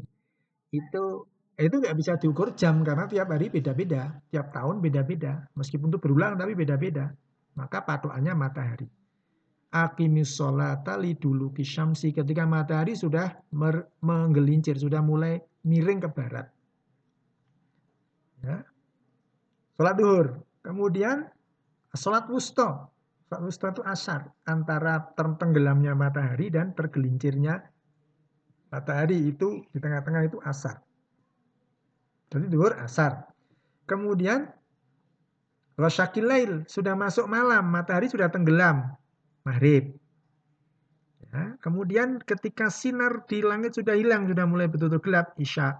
[0.68, 1.24] Itu
[1.56, 5.48] itu nggak bisa diukur jam karena tiap hari beda-beda, tiap tahun beda-beda.
[5.56, 7.08] Meskipun itu berulang tapi beda-beda.
[7.58, 8.86] Maka patokannya matahari.
[9.74, 12.14] Akimis sholata dulu kisyamsi.
[12.14, 13.34] Ketika matahari sudah
[14.00, 16.46] menggelincir, sudah mulai miring ke barat.
[18.46, 18.62] Ya.
[19.74, 20.26] Sholat duhur.
[20.62, 21.26] Kemudian
[21.98, 22.94] sholat wusto.
[23.28, 27.60] Pak Ustaz itu asar antara tertenggelamnya matahari dan tergelincirnya
[28.72, 30.80] matahari itu di tengah-tengah itu asar.
[32.32, 33.28] Jadi duhur asar.
[33.84, 34.48] Kemudian
[35.78, 38.98] Rosyakil lail sudah masuk malam, matahari sudah tenggelam,
[39.46, 39.94] maghrib.
[41.30, 45.78] Ya, kemudian ketika sinar di langit sudah hilang, sudah mulai betul-betul gelap, Isya.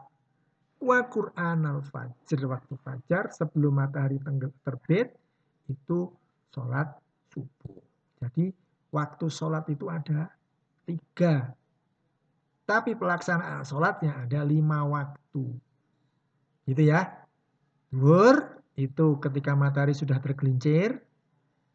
[0.78, 4.22] Wa Qur'an al-Fajr, waktu fajar sebelum matahari
[4.62, 5.18] terbit,
[5.66, 6.14] itu
[6.54, 6.94] sholat
[7.34, 7.82] subuh.
[8.22, 8.54] Jadi
[8.94, 10.30] waktu sholat itu ada
[10.86, 11.50] tiga.
[12.62, 15.42] Tapi pelaksanaan sholatnya ada lima waktu.
[16.70, 17.18] Gitu ya.
[17.88, 21.02] Duhur itu ketika matahari sudah tergelincir.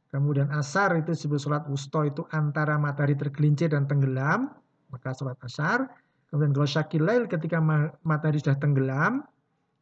[0.07, 4.55] Kemudian asar itu disebut sholat wusto itu antara matahari tergelincir dan tenggelam.
[4.87, 5.91] Maka sholat asar.
[6.31, 7.59] Kemudian kalau syakilail ketika
[8.07, 9.27] matahari sudah tenggelam.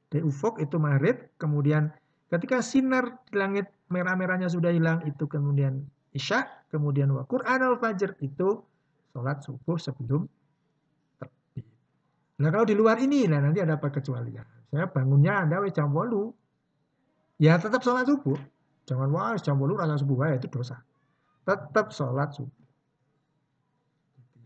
[0.10, 1.30] Di ufuk itu maghrib.
[1.38, 1.94] Kemudian
[2.34, 5.06] ketika sinar di langit merah-merahnya sudah hilang.
[5.06, 5.86] Itu kemudian
[6.18, 6.50] isya.
[6.74, 8.66] Kemudian wa Qur'an al-fajr itu
[9.14, 10.26] sholat subuh sebelum
[11.22, 11.68] terbit.
[12.42, 14.72] Nah kalau di luar ini, nah nanti ada apa kecualian.
[14.72, 16.41] Saya bangunnya Anda jam 8.
[17.42, 18.38] Ya tetap sholat subuh.
[18.86, 20.78] Jangan wah jam 8 rasa subuh ya itu dosa.
[21.42, 22.66] Tetap sholat subuh.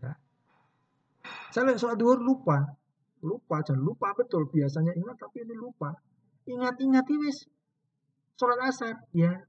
[0.00, 0.16] Ya.
[1.52, 2.72] Saya sholat duhur lupa.
[3.20, 4.48] Lupa, jangan lupa betul.
[4.48, 5.92] Biasanya ingat tapi ini lupa.
[6.48, 7.28] Ingat-ingat ini
[8.40, 8.96] sholat asar.
[9.12, 9.44] Ya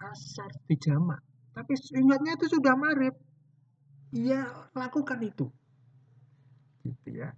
[0.00, 1.20] asar di jamak.
[1.52, 3.12] Tapi ingatnya itu sudah marib
[4.16, 5.44] ya lakukan itu.
[6.88, 7.36] Gitu ya.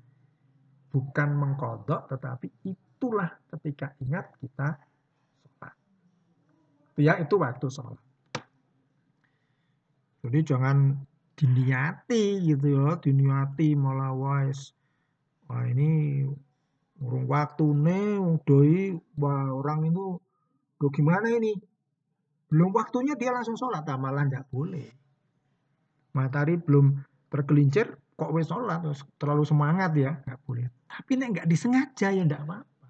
[0.95, 4.89] Bukan mengkodok, tetapi itulah ketika ingat kita.
[7.01, 7.99] Ya, itu waktu sholat.
[10.21, 11.01] Jadi jangan
[11.33, 14.77] diniati gitu ya, diniati malah wise.
[15.49, 16.23] Wah ini
[17.01, 20.21] urung waktu nih, doi, wah orang itu,
[20.77, 21.57] do gimana ini?
[22.53, 25.01] Belum waktunya dia langsung sholat, nah, malah tidak boleh
[26.15, 26.99] matahari belum
[27.31, 28.83] tergelincir kok wis sholat
[29.17, 32.87] terlalu semangat ya nggak boleh tapi nek nggak disengaja ya nggak apa-apa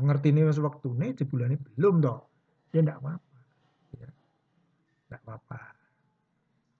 [0.00, 2.18] mengerti ini waktu ini jebulan ini belum toh
[2.72, 3.25] ya nggak apa-apa
[5.06, 5.60] nggak apa-apa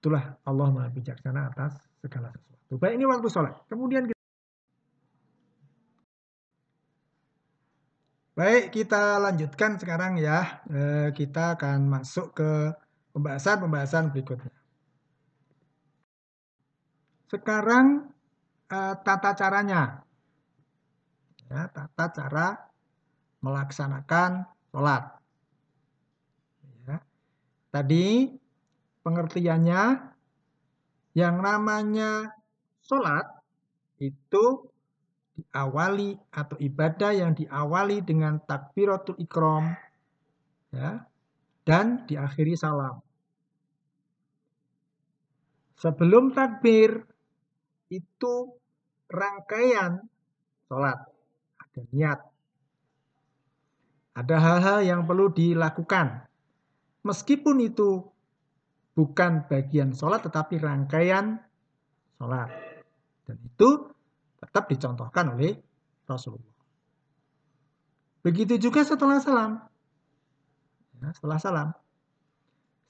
[0.03, 4.17] itulah Allah maha bijaksana atas segala sesuatu baik ini waktu sholat kemudian kita
[8.37, 10.61] Baik, kita lanjutkan sekarang ya.
[10.69, 12.77] Eh, kita akan masuk ke
[13.17, 14.53] pembahasan-pembahasan berikutnya.
[17.33, 18.13] Sekarang
[18.69, 20.05] eh, tata caranya.
[21.49, 22.47] Ya, tata cara
[23.41, 25.16] melaksanakan sholat.
[27.77, 28.25] Tadi
[29.05, 29.83] pengertiannya
[31.13, 32.33] yang namanya
[32.81, 33.29] sholat
[34.01, 34.65] itu
[35.37, 39.77] diawali atau ibadah yang diawali dengan takbiratul ikram
[40.73, 41.05] ya,
[41.69, 43.05] dan diakhiri salam.
[45.77, 47.05] Sebelum takbir
[47.93, 48.57] itu
[49.13, 50.01] rangkaian
[50.65, 50.97] sholat.
[51.61, 52.21] Ada niat.
[54.17, 56.26] Ada hal-hal yang perlu dilakukan.
[57.07, 58.03] Meskipun itu
[58.99, 61.39] bukan bagian sholat tetapi rangkaian
[62.19, 62.51] sholat.
[63.23, 63.95] Dan itu
[64.43, 65.55] tetap dicontohkan oleh
[66.11, 66.57] Rasulullah.
[68.27, 69.63] Begitu juga setelah salam.
[70.99, 71.69] Ya, setelah salam.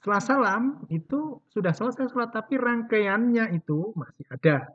[0.00, 4.72] Setelah salam itu sudah selesai sholat, tapi rangkaiannya itu masih ada.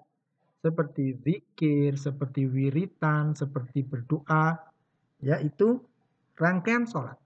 [0.62, 4.60] Seperti zikir, seperti wiritan, seperti berdoa,
[5.24, 5.82] yaitu
[6.38, 7.18] rangkaian sholat.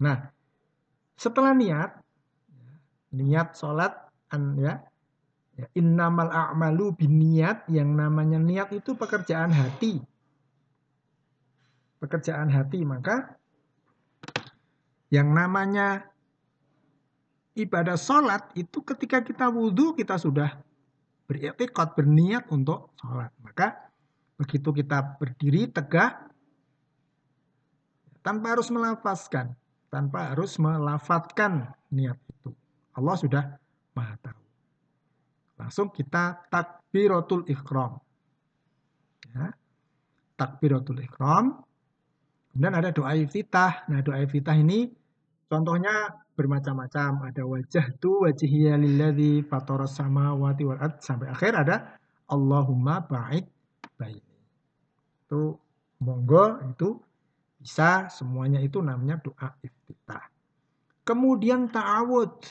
[0.00, 0.32] Nah,
[1.16, 1.90] setelah niat,
[3.12, 3.92] niat sholat,
[4.56, 4.80] ya,
[5.56, 10.00] ya innamal a'malu niat yang namanya niat itu pekerjaan hati.
[12.02, 13.38] Pekerjaan hati, maka
[15.12, 16.08] yang namanya
[17.52, 20.56] ibadah sholat itu ketika kita wudhu kita sudah
[21.28, 23.30] beriktikad berniat untuk sholat.
[23.44, 23.92] Maka
[24.40, 26.32] begitu kita berdiri tegak
[28.24, 29.54] tanpa harus melafazkan,
[29.92, 32.56] tanpa harus melafatkan niat itu.
[32.96, 33.44] Allah sudah
[33.92, 34.40] maha tahu.
[35.60, 38.00] Langsung kita takbiratul ikhram.
[39.36, 39.52] Ya.
[40.40, 41.60] Takbiratul ikhram.
[42.50, 43.84] Kemudian ada doa iftitah.
[43.92, 44.88] Nah doa iftitah ini
[45.52, 47.28] contohnya bermacam-macam.
[47.28, 51.76] Ada wajah tu wajhiya lilladzi fataras samawati wal ard sampai akhir ada
[52.32, 53.44] Allahumma ba'id
[54.00, 54.36] baini.
[55.28, 55.60] Itu
[56.00, 56.96] monggo itu
[57.62, 60.26] bisa semuanya itu namanya doa iftitah.
[61.06, 62.42] Kemudian ta'awud.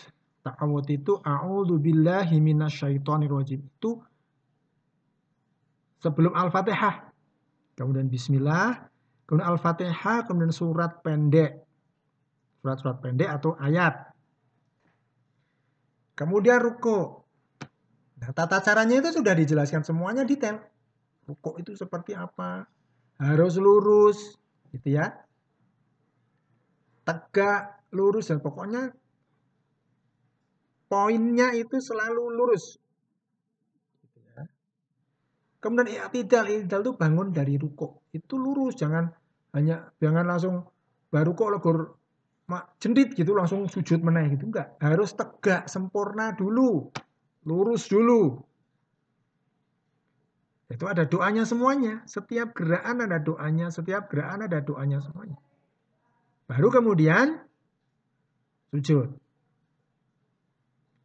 [0.42, 3.60] Ta'awud itu a'udzu billahi minasyaitonir rajim.
[3.60, 4.00] Itu
[6.00, 7.12] sebelum Al-Fatihah.
[7.76, 8.88] Kemudian bismillah,
[9.28, 11.62] kemudian Al-Fatihah, kemudian surat pendek
[12.62, 14.14] surat-surat pendek atau ayat.
[16.14, 17.26] Kemudian ruko.
[18.22, 20.62] Nah, tata caranya itu sudah dijelaskan semuanya detail.
[21.26, 22.70] Ruko itu seperti apa?
[23.18, 24.38] Harus lurus,
[24.72, 25.12] gitu ya.
[27.04, 28.96] Tegak, lurus dan pokoknya
[30.92, 32.80] poinnya itu selalu lurus.
[35.62, 38.02] Kemudian i'tidal, i'tidal itu bangun dari ruko.
[38.10, 39.14] Itu lurus, jangan
[39.54, 40.66] hanya jangan langsung
[41.14, 41.78] baru kok legor
[42.82, 44.76] jendit gitu langsung sujud menaik gitu enggak.
[44.82, 46.92] Harus tegak, sempurna dulu.
[47.48, 48.42] Lurus dulu.
[50.72, 52.00] Itu ada doanya semuanya.
[52.08, 55.36] Setiap gerakan ada doanya, setiap gerakan ada doanya semuanya.
[56.48, 57.44] Baru kemudian
[58.72, 59.12] sujud.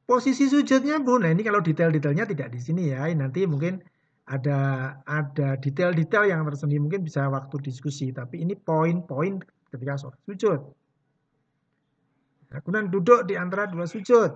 [0.07, 3.11] Posisi sujudnya pun, nah ini kalau detail-detailnya tidak di sini ya.
[3.11, 3.83] Nanti mungkin
[4.27, 4.59] ada
[5.07, 9.39] ada detail-detail yang tersendiri mungkin bisa waktu diskusi tapi ini poin-poin
[9.71, 10.61] ketika sholat sujud
[12.51, 14.35] nah, kemudian duduk di antara dua sujud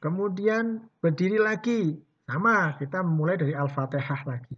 [0.00, 1.92] kemudian berdiri lagi
[2.28, 4.56] sama kita mulai dari al-fatihah lagi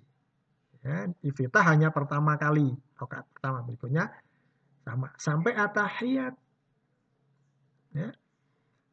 [0.83, 4.11] ya, iftitah hanya pertama kali rakaat pertama berikutnya
[4.83, 6.35] sama sampai atahiyat
[7.95, 8.11] ya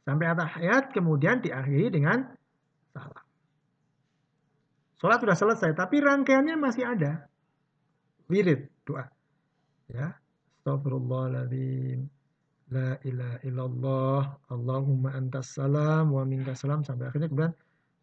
[0.06, 2.30] sampai atahiyat kemudian diakhiri dengan
[2.94, 3.28] salam
[4.98, 7.30] Sholat sudah selesai, tapi rangkaiannya masih ada.
[8.34, 9.06] Wirid, doa.
[9.94, 10.18] Ya.
[10.58, 12.10] Astagfirullahaladzim.
[12.74, 14.22] La ilaha illallah.
[14.50, 16.82] Allahumma antas salam wa minka salam.
[16.82, 17.54] Sampai akhirnya kemudian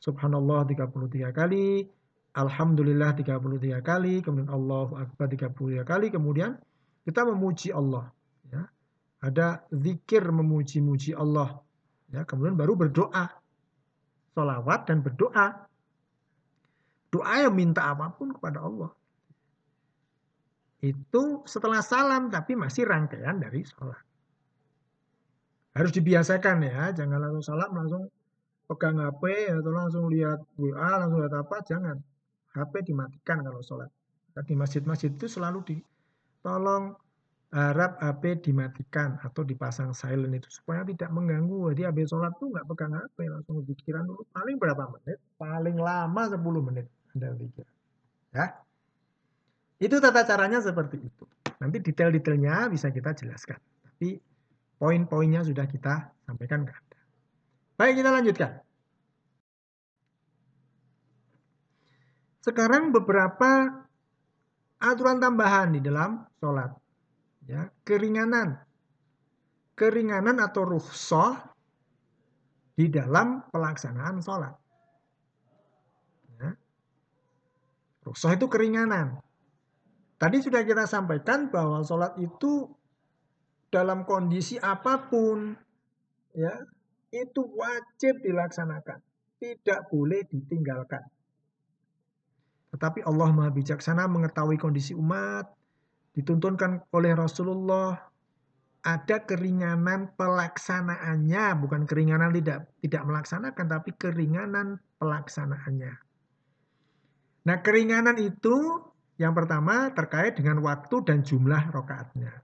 [0.04, 1.88] Subhanallah 33 kali.
[2.36, 4.20] Alhamdulillah 33 kali.
[4.20, 6.12] Kemudian Allahu Akbar 33 kali.
[6.12, 6.60] Kemudian
[7.08, 8.12] kita memuji Allah.
[8.52, 8.68] Ya.
[9.24, 11.56] Ada zikir memuji-muji Allah.
[12.12, 13.32] Ya, kemudian baru berdoa.
[14.36, 15.64] Salawat dan berdoa
[17.14, 18.90] Doa yang minta apa pun kepada Allah.
[20.82, 24.02] Itu setelah salam tapi masih rangkaian dari sholat.
[25.78, 28.10] Harus dibiasakan ya, jangan langsung salam langsung
[28.74, 31.96] pegang HP atau langsung lihat WA, langsung lihat apa, jangan.
[32.54, 33.90] HP dimatikan kalau sholat.
[34.34, 35.76] Di masjid-masjid itu selalu di
[36.42, 36.94] tolong
[37.54, 41.70] harap HP dimatikan atau dipasang silent itu supaya tidak mengganggu.
[41.70, 44.26] Jadi habis sholat tuh nggak pegang HP langsung pikiran dulu.
[44.34, 45.18] Paling berapa menit?
[45.38, 46.86] Paling lama 10 menit.
[47.14, 47.66] Anda pikir.
[48.34, 48.58] Ya.
[49.78, 51.24] Itu tata caranya seperti itu.
[51.62, 53.62] Nanti detail-detailnya bisa kita jelaskan.
[53.86, 54.18] Tapi
[54.82, 56.83] poin-poinnya sudah kita sampaikan ke Anda.
[57.74, 58.62] Baik, kita lanjutkan.
[62.44, 63.82] Sekarang beberapa
[64.78, 66.70] aturan tambahan di dalam sholat.
[67.48, 68.60] Ya, keringanan.
[69.74, 71.50] Keringanan atau rukhsah
[72.78, 74.54] di dalam pelaksanaan sholat.
[78.04, 79.16] Rukhsah itu keringanan.
[80.20, 82.68] Tadi sudah kita sampaikan bahwa sholat itu
[83.72, 85.56] dalam kondisi apa pun,
[86.36, 86.52] ya
[87.14, 88.98] itu wajib dilaksanakan,
[89.38, 91.06] tidak boleh ditinggalkan.
[92.74, 95.46] Tetapi Allah Maha Bijaksana mengetahui kondisi umat,
[96.18, 97.94] dituntunkan oleh Rasulullah,
[98.82, 105.94] ada keringanan pelaksanaannya, bukan keringanan tidak tidak melaksanakan, tapi keringanan pelaksanaannya.
[107.44, 108.82] Nah, keringanan itu
[109.20, 112.42] yang pertama terkait dengan waktu dan jumlah rokaatnya.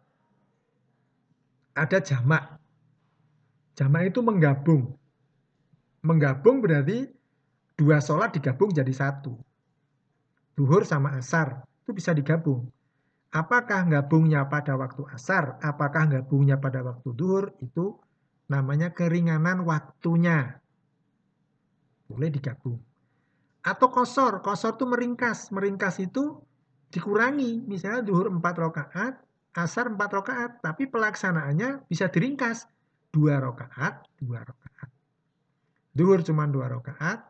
[1.74, 2.59] Ada jamak.
[3.80, 4.92] Jamak itu menggabung.
[6.04, 7.08] Menggabung berarti
[7.80, 9.32] dua sholat digabung jadi satu.
[10.52, 12.68] Duhur sama asar itu bisa digabung.
[13.32, 17.96] Apakah gabungnya pada waktu asar, apakah gabungnya pada waktu duhur, itu
[18.52, 20.60] namanya keringanan waktunya.
[22.04, 22.76] Boleh digabung.
[23.64, 25.48] Atau kosor, kosor itu meringkas.
[25.56, 26.36] Meringkas itu
[26.92, 27.64] dikurangi.
[27.64, 29.24] Misalnya duhur 4 rakaat,
[29.56, 30.60] asar 4 rakaat.
[30.60, 32.68] Tapi pelaksanaannya bisa diringkas.
[33.10, 34.90] 2 rakaat, 2 rakaat.
[35.90, 37.26] Duhur cuma 2 rakaat,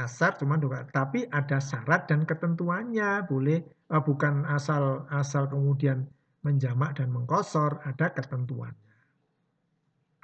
[0.00, 0.94] asar cuma 2 rakaat.
[0.96, 3.28] Tapi ada syarat dan ketentuannya.
[3.28, 6.08] Boleh, eh, bukan asal asal kemudian
[6.40, 8.88] menjamak dan mengkosor, ada ketentuannya.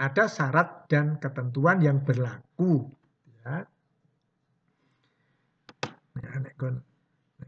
[0.01, 2.89] Ada syarat dan ketentuan yang berlaku.
[3.45, 3.69] Ya.
[6.15, 6.81] Ya, nek kon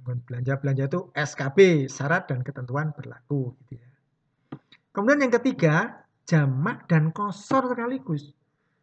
[0.06, 3.88] belanja-belanja itu SKB, syarat dan ketentuan berlaku gitu ya.
[4.94, 8.34] Kemudian yang ketiga, jamak dan kosor sekaligus.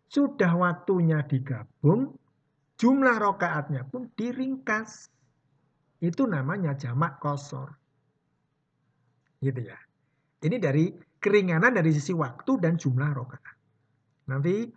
[0.08, 2.16] Sudah waktunya digabung,
[2.80, 5.12] jumlah rokaatnya pun diringkas.
[6.00, 7.76] Itu namanya jamak kosor.
[9.44, 9.78] Gitu ya.
[10.44, 13.56] Ini dari keringanan dari sisi waktu dan jumlah rokaat.
[14.28, 14.68] Nanti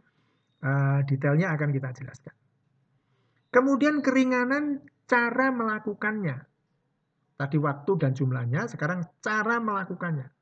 [0.62, 2.34] uh, detailnya akan kita jelaskan.
[3.50, 6.36] Kemudian keringanan cara melakukannya.
[7.36, 10.35] Tadi waktu dan jumlahnya, sekarang cara melakukannya.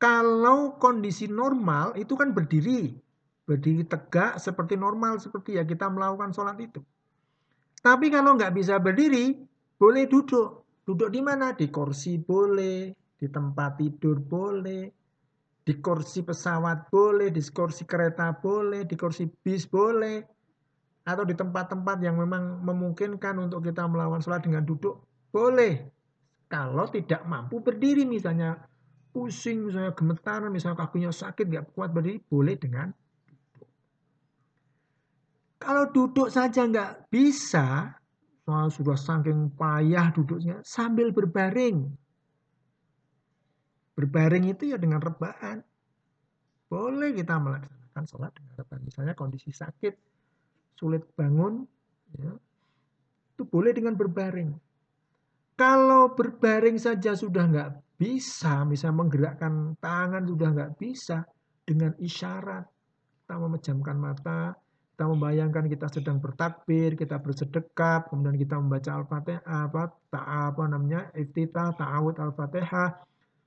[0.00, 2.96] Kalau kondisi normal itu kan berdiri,
[3.44, 6.80] berdiri tegak seperti normal, seperti ya kita melakukan sholat itu.
[7.84, 9.36] Tapi kalau nggak bisa berdiri,
[9.76, 10.64] boleh duduk.
[10.88, 11.52] Duduk di mana?
[11.52, 14.88] Di kursi boleh, di tempat tidur boleh,
[15.60, 20.24] di kursi pesawat boleh, di kursi kereta boleh, di kursi bis boleh,
[21.04, 25.84] atau di tempat-tempat yang memang memungkinkan untuk kita melawan sholat dengan duduk, boleh.
[26.48, 28.69] Kalau tidak mampu berdiri misalnya
[29.10, 33.68] pusing, misalnya gemetar, misalnya kakinya sakit, nggak kuat berdiri, boleh dengan duduk.
[35.60, 37.94] Kalau duduk saja nggak bisa,
[38.46, 41.90] soal sudah saking payah duduknya, sambil berbaring.
[43.98, 45.60] Berbaring itu ya dengan rebahan.
[46.70, 48.82] Boleh kita melaksanakan sholat dengan rebahan.
[48.86, 49.94] Misalnya kondisi sakit,
[50.78, 51.66] sulit bangun,
[52.14, 52.32] ya,
[53.34, 54.54] itu boleh dengan berbaring.
[55.58, 61.28] Kalau berbaring saja sudah nggak bisa, misalnya menggerakkan tangan sudah nggak bisa,
[61.68, 62.64] dengan isyarat
[63.20, 64.56] kita memejamkan mata,
[64.96, 71.12] kita membayangkan kita sedang bertakbir, kita bersedekap, kemudian kita membaca al-fatihah, apa, ta, apa namanya,
[71.12, 73.04] iftitah, ta'awud al-fatihah,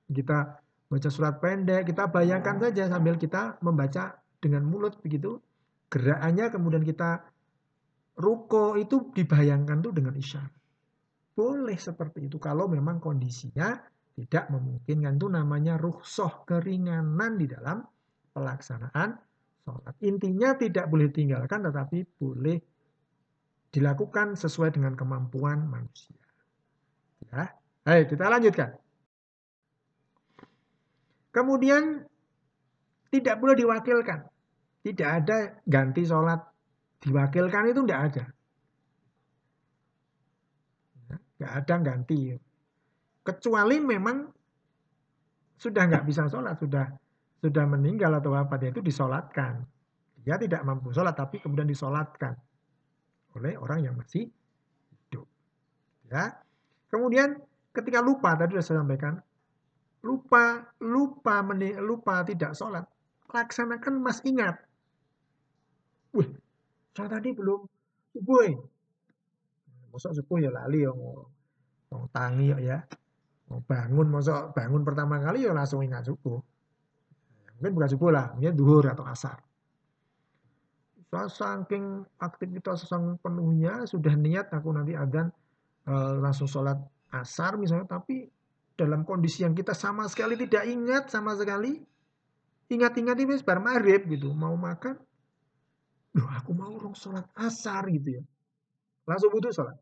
[0.08, 0.38] kita
[0.88, 5.42] baca surat pendek, kita bayangkan saja sambil kita membaca dengan mulut begitu,
[5.90, 7.26] gerakannya kemudian kita
[8.16, 10.54] ruko itu dibayangkan tuh dengan isyarat.
[11.34, 13.82] Boleh seperti itu kalau memang kondisinya
[14.14, 17.82] tidak memungkinkan itu namanya ruhsoh keringanan di dalam
[18.30, 19.10] pelaksanaan
[19.66, 19.94] sholat.
[20.06, 22.58] Intinya tidak boleh tinggalkan tetapi boleh
[23.74, 26.14] dilakukan sesuai dengan kemampuan manusia.
[27.26, 27.50] Ya.
[27.82, 28.70] Baik, kita lanjutkan.
[31.34, 32.06] Kemudian
[33.10, 34.30] tidak boleh diwakilkan.
[34.86, 36.38] Tidak ada ganti sholat.
[37.02, 38.24] Diwakilkan itu tidak ada.
[41.34, 42.20] Nggak ada ganti.
[43.24, 44.28] Kecuali memang
[45.56, 46.84] sudah nggak bisa sholat, sudah
[47.40, 49.64] sudah meninggal atau apa dia itu disolatkan.
[50.20, 52.36] Dia tidak mampu sholat tapi kemudian disolatkan
[53.36, 54.28] oleh orang yang masih
[54.92, 55.26] hidup.
[56.08, 56.36] Ya.
[56.92, 57.40] Kemudian
[57.74, 59.18] ketika lupa tadi sudah saya sampaikan
[60.04, 62.84] lupa lupa mening, lupa tidak sholat
[63.32, 64.60] laksanakan mas ingat
[66.14, 66.28] wih
[66.94, 67.66] saya tadi belum
[68.14, 68.52] subuh
[69.90, 70.92] masuk subuh ya lali ya
[72.14, 72.78] tangi ya
[73.48, 76.40] bangun masuk bangun pertama kali ya langsung ingat subuh
[77.60, 79.38] mungkin bukan subuh lah mungkin duhur atau asar
[81.14, 85.30] saya saking aktivitas sang penuhnya sudah niat aku nanti adan
[85.86, 86.74] uh, langsung sholat
[87.14, 88.26] asar misalnya tapi
[88.74, 91.78] dalam kondisi yang kita sama sekali tidak ingat sama sekali.
[92.64, 94.98] Ingat-ingat ini sebar maghrib gitu, mau makan.
[96.16, 98.22] Loh aku mau orang sholat asar gitu ya.
[99.06, 99.76] Langsung butuh sholat.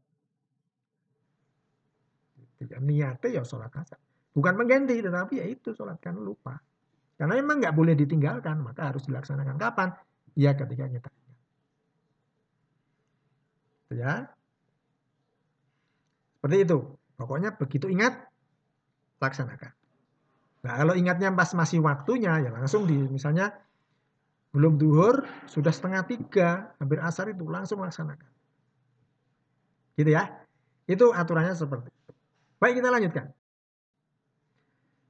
[2.63, 3.99] Tidak niatnya ya sholat asar.
[4.31, 6.63] Bukan mengganti, tetapi ya itu sholat kan lupa.
[7.19, 9.59] Karena memang nggak boleh ditinggalkan, maka harus dilaksanakan.
[9.59, 9.91] Kapan?
[10.39, 11.11] Ya ketika kita.
[13.93, 14.31] Ya.
[16.39, 16.79] Seperti itu.
[17.21, 18.27] Pokoknya begitu ingat,
[19.21, 19.71] laksanakan.
[20.63, 23.53] Nah, kalau ingatnya pas masih waktunya, ya langsung di misalnya
[24.51, 28.31] belum duhur, sudah setengah tiga, hampir asar itu langsung laksanakan.
[29.95, 30.41] Gitu ya.
[30.89, 31.92] Itu aturannya seperti.
[32.63, 33.27] Baik, kita lanjutkan.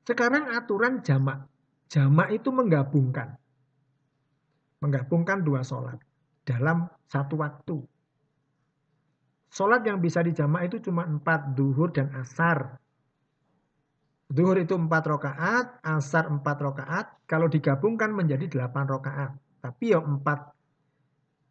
[0.08, 1.44] Sekarang aturan jamak.
[1.92, 3.36] Jamak itu menggabungkan.
[4.80, 6.00] Menggabungkan dua sholat
[6.48, 7.76] dalam satu waktu.
[9.52, 12.80] Sholat yang bisa dijamak itu cuma empat duhur dan asar.
[14.32, 19.36] Zuhur itu 4 rokaat, asar 4 rokaat, kalau digabungkan menjadi 8 rokaat.
[19.60, 20.24] Tapi ya 4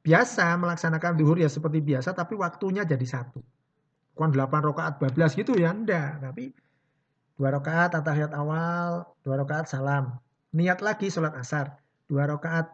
[0.02, 3.61] biasa melaksanakan zuhur ya seperti biasa, tapi waktunya jadi satu.
[4.16, 6.20] Bukan 8 rokaat 12 gitu ya, enggak.
[6.20, 6.52] Tapi
[7.40, 10.20] 2 rokaat atahiyat awal, 2 rokaat salam.
[10.52, 11.80] Niat lagi sholat asar,
[12.12, 12.70] 2 rokaat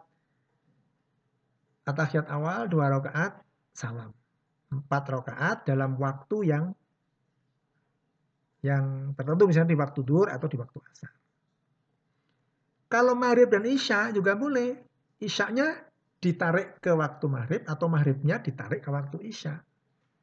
[1.86, 3.38] atahiyat awal, 2 rokaat
[3.72, 4.10] salam.
[4.68, 6.64] 4 rokaat dalam waktu yang
[8.60, 11.12] yang tertentu misalnya di waktu duhur atau di waktu asar.
[12.88, 14.80] Kalau maghrib dan isya juga boleh.
[15.18, 15.74] Isyanya
[16.22, 19.60] ditarik ke waktu maghrib atau maghribnya ditarik ke waktu isya.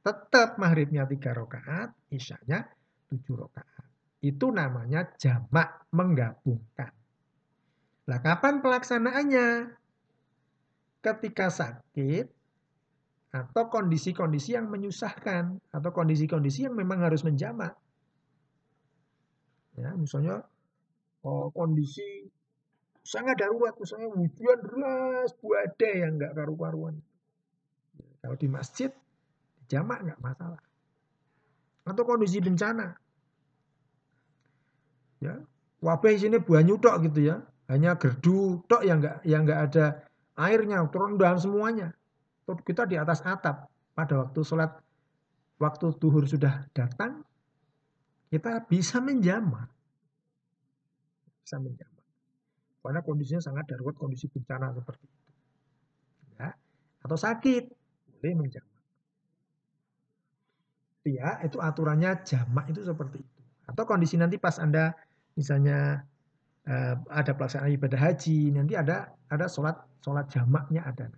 [0.06, 2.70] Tetap maghribnya tiga rakaat, isyanya
[3.10, 3.90] tujuh rakaat.
[4.22, 6.94] Itu namanya jamak menggabungkan.
[8.06, 9.74] Nah, kapan pelaksanaannya?
[11.02, 12.26] Ketika sakit
[13.36, 17.76] atau kondisi-kondisi yang menyusahkan atau kondisi-kondisi yang memang harus menjamak
[19.76, 20.40] ya misalnya
[21.28, 22.32] oh, kondisi
[23.04, 26.96] sangat darurat misalnya hujan deras ada yang nggak karu-karuan
[28.24, 28.90] kalau di masjid
[29.68, 30.62] jamak nggak masalah
[31.86, 32.98] atau kondisi bencana
[35.22, 35.42] ya
[35.82, 37.36] wabah sini banyu tok gitu ya
[37.70, 39.86] hanya gerdu tok yang nggak yang nggak ada
[40.38, 41.94] airnya turun dalam semuanya
[42.46, 44.70] kita di atas atap pada waktu sholat
[45.58, 47.26] waktu duhur sudah datang
[48.36, 49.72] kita bisa menjamak.
[51.40, 52.04] Bisa menjamak.
[52.84, 55.32] Karena kondisinya sangat darurat, kondisi bencana seperti itu.
[56.36, 56.52] Ya.
[57.00, 57.64] Atau sakit,
[58.20, 58.75] boleh menjamak.
[61.06, 63.42] Ya, itu aturannya jamak itu seperti itu.
[63.70, 64.90] Atau kondisi nanti pas Anda
[65.38, 66.02] misalnya
[66.66, 71.14] uh, ada pelaksanaan ibadah haji, nanti ada ada sholat sholat jamaknya ada.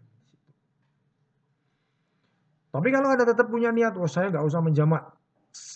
[2.67, 5.07] Tapi kalau Anda tetap punya niat, oh saya nggak usah menjamak,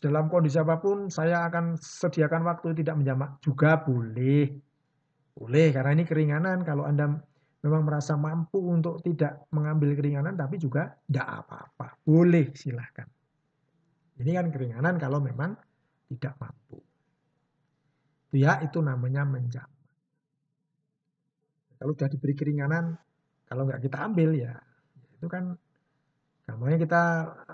[0.03, 4.51] dalam kondisi apa pun saya akan sediakan waktu tidak menjamak juga boleh.
[5.31, 7.15] Boleh karena ini keringanan kalau Anda
[7.63, 11.95] memang merasa mampu untuk tidak mengambil keringanan tapi juga tidak apa-apa.
[12.03, 13.07] Boleh silahkan.
[14.21, 15.57] Ini kan keringanan kalau memang
[16.13, 16.77] tidak mampu.
[18.31, 19.81] Ya itu namanya menjamak.
[21.81, 22.93] Kalau sudah diberi keringanan,
[23.49, 24.53] kalau nggak kita ambil ya
[25.17, 25.57] itu kan
[26.45, 27.01] namanya kita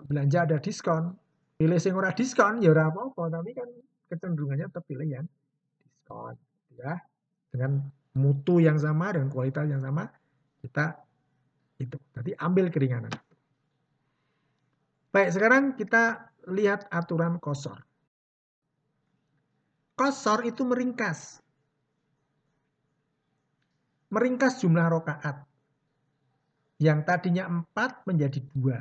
[0.08, 1.16] belanja ada diskon,
[1.56, 3.68] pilih sing ora diskon ya ora apa-apa, tapi kan
[4.12, 5.26] kecenderungannya tetap pilih yang
[5.80, 6.36] diskon
[6.76, 7.00] ya.
[7.48, 7.80] Dengan
[8.20, 10.04] mutu yang sama dengan kualitas yang sama
[10.60, 11.00] kita
[11.80, 11.96] itu.
[12.12, 13.14] Jadi ambil keringanan.
[15.16, 17.84] Baik, sekarang kita lihat aturan kosor.
[19.98, 21.42] Kosor itu meringkas.
[24.08, 25.44] Meringkas jumlah rokaat.
[26.78, 28.80] Yang tadinya empat menjadi dua.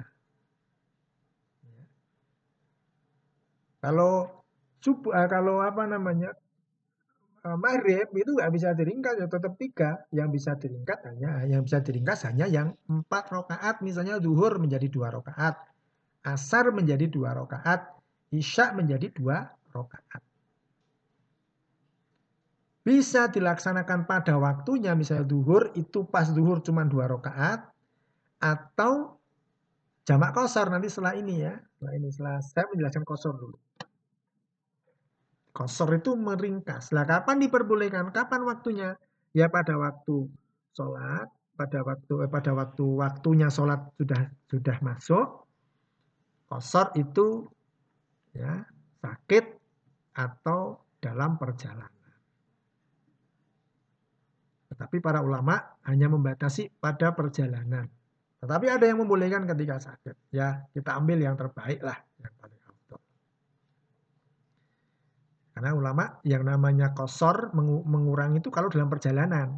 [3.81, 4.45] Kalau
[4.85, 6.35] subuh, eh, kalau apa namanya
[7.47, 10.05] eh, maghrib itu nggak bisa diringkas ya tetap tiga.
[10.13, 13.81] Yang bisa diringkas hanya yang bisa diringkas hanya yang empat rokaat.
[13.81, 15.57] Misalnya duhur menjadi dua rokaat,
[16.27, 17.95] asar menjadi dua rokaat,
[18.35, 20.19] isya menjadi dua rokaat.
[22.83, 27.71] Bisa dilaksanakan pada waktunya, misalnya duhur itu pas duhur cuma dua rokaat,
[28.43, 29.19] atau
[30.07, 31.55] jamak kosor nanti setelah ini ya.
[31.59, 33.57] Setelah ini, setelah saya menjelaskan kosor dulu.
[35.51, 36.93] Kosor itu meringkas.
[36.93, 38.13] Lah kapan diperbolehkan?
[38.13, 38.95] Kapan waktunya?
[39.33, 40.29] Ya pada waktu
[40.77, 45.46] sholat, pada waktu eh, pada waktu waktunya sholat sudah sudah masuk.
[46.47, 47.51] Kosor itu
[48.31, 48.63] ya
[49.03, 49.45] sakit
[50.15, 51.91] atau dalam perjalanan.
[54.71, 57.91] Tetapi para ulama hanya membatasi pada perjalanan.
[58.43, 60.15] Tetapi ada yang membolehkan ketika sakit.
[60.31, 61.99] Ya kita ambil yang terbaik lah.
[62.23, 62.57] Yang paling
[65.57, 67.49] karena ulama yang namanya kosor
[67.89, 69.57] mengurangi itu kalau dalam perjalanan.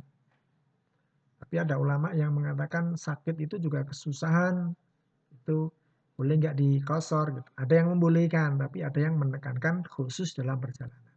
[1.42, 4.70] Tapi ada ulama yang mengatakan sakit itu juga kesusahan.
[5.34, 5.74] Itu
[6.18, 7.50] boleh nggak dikosor gitu.
[7.54, 11.14] Ada yang membolehkan, tapi ada yang menekankan khusus dalam perjalanan.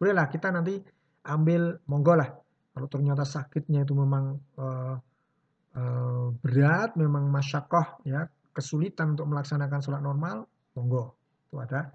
[0.00, 0.80] Bolehlah kita nanti
[1.28, 2.32] ambil monggo lah.
[2.72, 4.96] Kalau ternyata sakitnya itu memang uh,
[5.76, 8.24] uh, berat, memang masyakoh ya
[8.56, 11.12] kesulitan untuk melaksanakan sholat normal, monggo.
[11.52, 11.92] Itu ada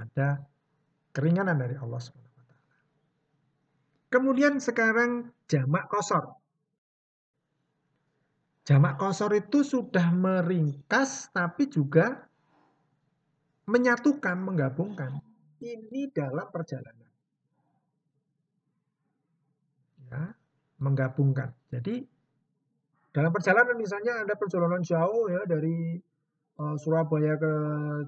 [0.00, 0.40] ada
[1.16, 2.12] Keringanan dari Allah SWT.
[4.12, 6.36] Kemudian sekarang jamak kosor.
[8.66, 12.26] Jamak kosor itu sudah meringkas tapi juga
[13.70, 15.22] menyatukan, menggabungkan.
[15.62, 17.10] Ini dalam perjalanan.
[20.10, 20.34] Ya,
[20.82, 21.54] menggabungkan.
[21.70, 22.02] Jadi
[23.14, 26.02] dalam perjalanan misalnya ada perjalanan jauh ya dari
[26.58, 27.52] uh, Surabaya ke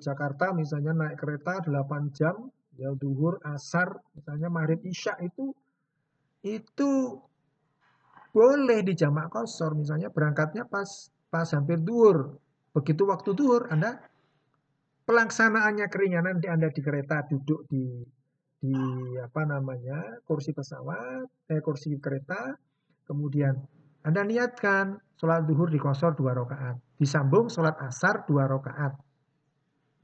[0.02, 5.54] Jakarta misalnya naik kereta 8 jam ya duhur, asar, misalnya maghrib isya itu
[6.42, 7.18] itu
[8.38, 12.38] boleh dijamak kosor misalnya berangkatnya pas pas hampir duhur.
[12.70, 13.98] Begitu waktu duhur Anda
[15.02, 18.06] pelaksanaannya keringanan di Anda di kereta duduk di
[18.58, 18.74] di
[19.18, 22.54] apa namanya kursi pesawat eh kursi kereta
[23.10, 23.58] kemudian
[24.06, 26.78] Anda niatkan sholat duhur di kosor dua rakaat.
[26.94, 28.94] Disambung sholat asar dua rakaat.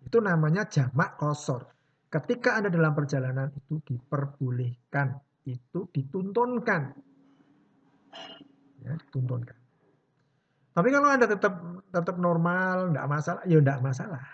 [0.02, 1.70] Itu namanya jamak kosor.
[2.10, 5.14] Ketika Anda dalam perjalanan itu diperbolehkan,
[5.46, 7.13] itu dituntunkan.
[8.84, 9.56] Ya, dituntunkan.
[10.74, 11.54] Tapi kalau Anda tetap
[11.88, 14.24] tetap normal, tidak masalah, ya tidak masalah.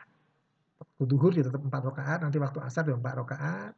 [0.81, 3.73] Waktu duhur ya tetap 4 rakaat, nanti waktu asar juga 4 rakaat,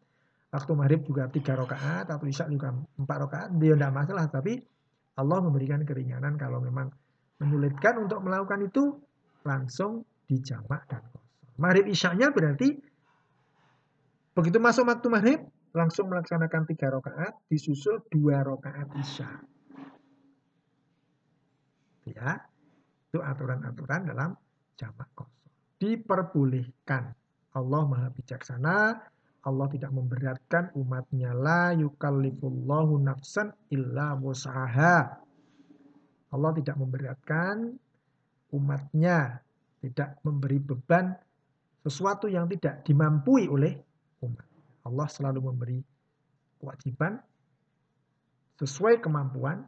[0.54, 4.24] waktu maghrib juga 3 rakaat, atau isya juga 4 rakaat, ya tidak masalah.
[4.30, 4.62] Tapi
[5.18, 6.88] Allah memberikan keringanan kalau memang
[7.42, 8.96] menyulitkan untuk melakukan itu,
[9.42, 11.26] langsung dijamak dan kosong.
[11.58, 12.78] Maghrib isyanya berarti
[14.32, 15.40] Begitu masuk waktu maghrib,
[15.76, 19.28] langsung melaksanakan tiga rakaat, disusul dua rakaat isya.
[22.12, 22.44] Ya,
[23.08, 24.36] itu aturan-aturan dalam
[24.76, 25.52] jamak kosong.
[25.80, 27.16] Diperbolehkan.
[27.52, 28.96] Allah maha bijaksana,
[29.44, 31.36] Allah tidak memberatkan umatnya.
[31.36, 34.16] La yukallifullahu nafsan illa.
[36.32, 37.76] Allah tidak memberatkan
[38.56, 39.44] umatnya,
[39.84, 41.12] tidak memberi beban
[41.82, 43.76] sesuatu yang tidak dimampui oleh
[44.22, 44.46] umat.
[44.86, 45.78] Allah selalu memberi
[46.62, 47.18] kewajiban
[48.62, 49.66] sesuai kemampuan.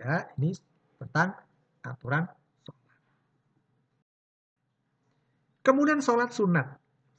[0.00, 0.56] Ya, ini
[0.96, 1.36] tentang
[1.84, 2.24] aturan
[2.64, 2.98] sholat.
[5.60, 6.66] Kemudian sholat sunat.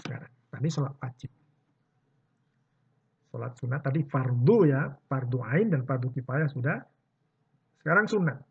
[0.02, 1.30] Sekarang, tadi sholat wajib.
[3.30, 6.82] Sholat sunat tadi fardu ya, fardu ain dan fardu kifayah sudah.
[7.86, 8.42] Sekarang sunat.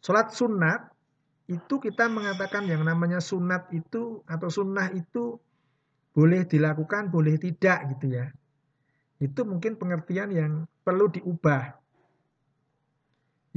[0.00, 0.80] Sholat sunat
[1.46, 5.38] itu kita mengatakan yang namanya sunat itu atau sunnah itu
[6.16, 8.32] boleh dilakukan, boleh tidak gitu ya.
[9.20, 10.52] Itu mungkin pengertian yang
[10.86, 11.74] perlu diubah.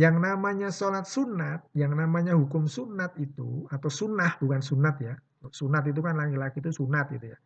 [0.02, 5.14] Yang namanya sholat sunat, yang namanya hukum sunat itu, atau sunnah bukan sunat ya.
[5.54, 7.38] Sunat itu kan laki-laki itu sunat gitu ya.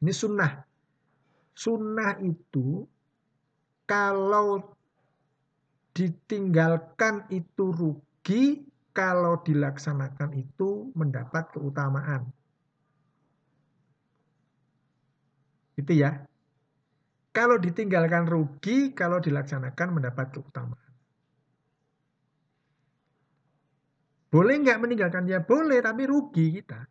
[0.00, 0.64] Ini sunnah.
[1.52, 2.88] Sunnah itu
[3.84, 4.72] kalau
[5.92, 8.64] ditinggalkan itu rugi,
[8.94, 12.30] kalau dilaksanakan itu mendapat keutamaan.
[15.76, 16.24] Itu ya.
[17.36, 20.92] Kalau ditinggalkan rugi, kalau dilaksanakan mendapat keutamaan.
[24.32, 25.28] Boleh nggak meninggalkan?
[25.28, 26.88] Ya boleh, tapi rugi kita.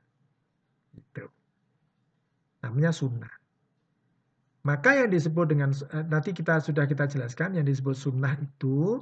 [0.93, 1.25] Itu.
[2.61, 3.33] Namanya sunnah.
[4.69, 9.01] Maka yang disebut dengan eh, nanti kita sudah kita jelaskan yang disebut sunnah itu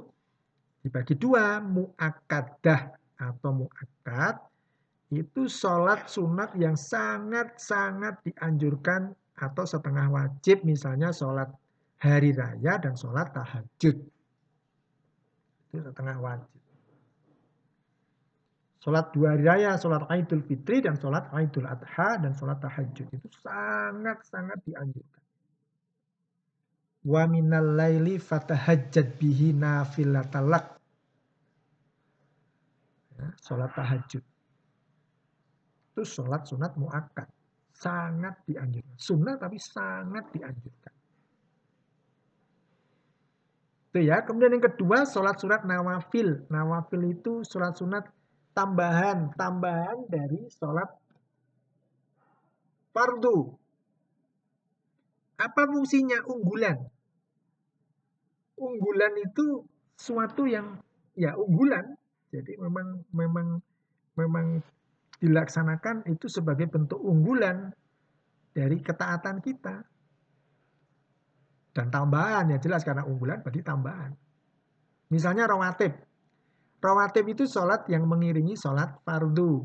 [0.80, 4.40] dibagi dua muakadah atau muakad
[5.08, 11.50] itu sholat sunat yang sangat-sangat dianjurkan atau setengah wajib misalnya sholat
[11.98, 13.96] hari raya dan sholat tahajud.
[15.74, 16.60] Itu setengah wajib.
[18.78, 23.08] Sholat dua hari raya sholat idul fitri dan sholat idul adha dan sholat tahajud.
[23.10, 25.22] Itu sangat-sangat dianjurkan.
[27.04, 30.78] Wa minal laili fatahajjad bihi nafilatalak
[33.18, 34.24] ya, sholat tahajud.
[35.94, 37.28] Itu sholat sunat muakkad
[37.74, 38.94] sangat dianjurkan.
[38.96, 40.94] Sunat tapi sangat dianjurkan.
[43.90, 44.22] Itu ya.
[44.22, 46.46] Kemudian yang kedua sholat surat nawafil.
[46.48, 48.06] Nawafil itu sholat sunat
[48.54, 49.34] tambahan.
[49.34, 50.88] Tambahan dari sholat
[52.94, 53.52] fardu.
[55.34, 56.22] Apa fungsinya?
[56.30, 56.78] Unggulan.
[58.54, 59.66] Unggulan itu
[59.98, 60.78] suatu yang
[61.18, 61.98] ya unggulan.
[62.30, 63.58] Jadi memang memang
[64.14, 64.62] memang
[65.24, 67.72] dilaksanakan itu sebagai bentuk unggulan
[68.52, 69.80] dari ketaatan kita.
[71.74, 74.12] Dan tambahan ya jelas karena unggulan berarti tambahan.
[75.10, 75.96] Misalnya rawatib.
[76.78, 79.64] Rawatib itu sholat yang mengiringi sholat fardu.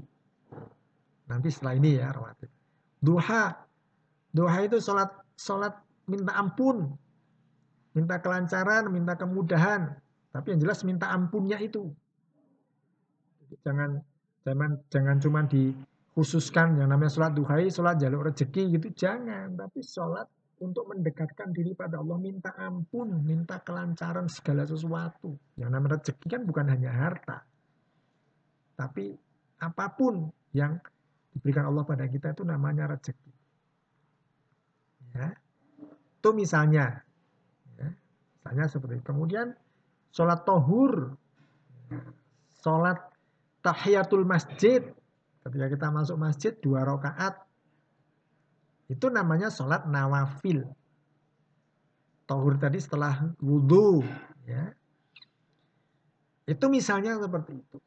[1.30, 2.50] Nanti setelah ini ya rawatib.
[2.98, 3.54] Duha.
[4.34, 5.76] Duha itu sholat sholat
[6.10, 6.98] minta ampun
[7.94, 9.98] minta kelancaran, minta kemudahan,
[10.30, 11.90] tapi yang jelas minta ampunnya itu.
[13.66, 14.00] Jangan
[14.46, 19.56] jangan jangan cuma dikhususkan yang namanya sholat duhai, sholat jalur rezeki gitu, jangan.
[19.56, 20.28] Tapi sholat
[20.60, 25.36] untuk mendekatkan diri pada Allah, minta ampun, minta kelancaran segala sesuatu.
[25.56, 27.44] Yang namanya rezeki kan bukan hanya harta,
[28.76, 29.16] tapi
[29.60, 30.80] apa pun yang
[31.36, 33.32] diberikan Allah pada kita itu namanya rezeki.
[35.16, 35.36] Ya.
[36.20, 37.04] Itu misalnya
[38.50, 39.04] Misalnya seperti.
[39.04, 39.52] Kemudian
[40.16, 41.14] sholat tohur,
[42.64, 42.98] sholat
[43.64, 44.84] tahiyatul masjid.
[45.40, 47.40] Ketika kita masuk masjid dua rakaat,
[48.92, 50.68] itu namanya sholat nawafil.
[52.28, 54.06] Tohur tadi setelah wudhu.
[54.46, 54.74] Ya.
[56.46, 57.78] Itu misalnya seperti itu.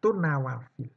[0.00, 0.92] Itu nawafil.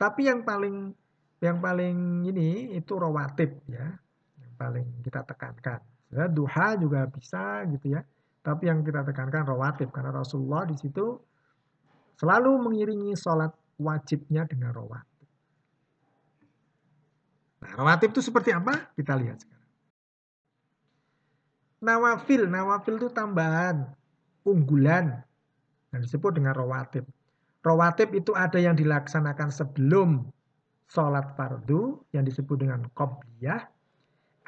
[0.00, 0.96] Tapi yang paling
[1.40, 3.96] yang paling ini itu rawatib ya.
[4.40, 5.80] Yang paling kita tekankan.
[6.10, 8.02] Ya, duha juga bisa gitu ya.
[8.40, 11.20] Tapi yang kita tekankan rawatib karena Rasulullah di situ
[12.20, 13.50] selalu mengiringi sholat
[13.80, 15.28] wajibnya dengan rawatib.
[17.64, 18.92] Nah, rawatib itu seperti apa?
[18.92, 19.72] Kita lihat sekarang.
[21.80, 23.88] Nawafil, nawafil itu tambahan,
[24.44, 25.24] unggulan
[25.96, 27.08] yang disebut dengan rawatib.
[27.64, 30.28] Rawatib itu ada yang dilaksanakan sebelum
[30.92, 33.64] sholat fardu yang disebut dengan qobliyah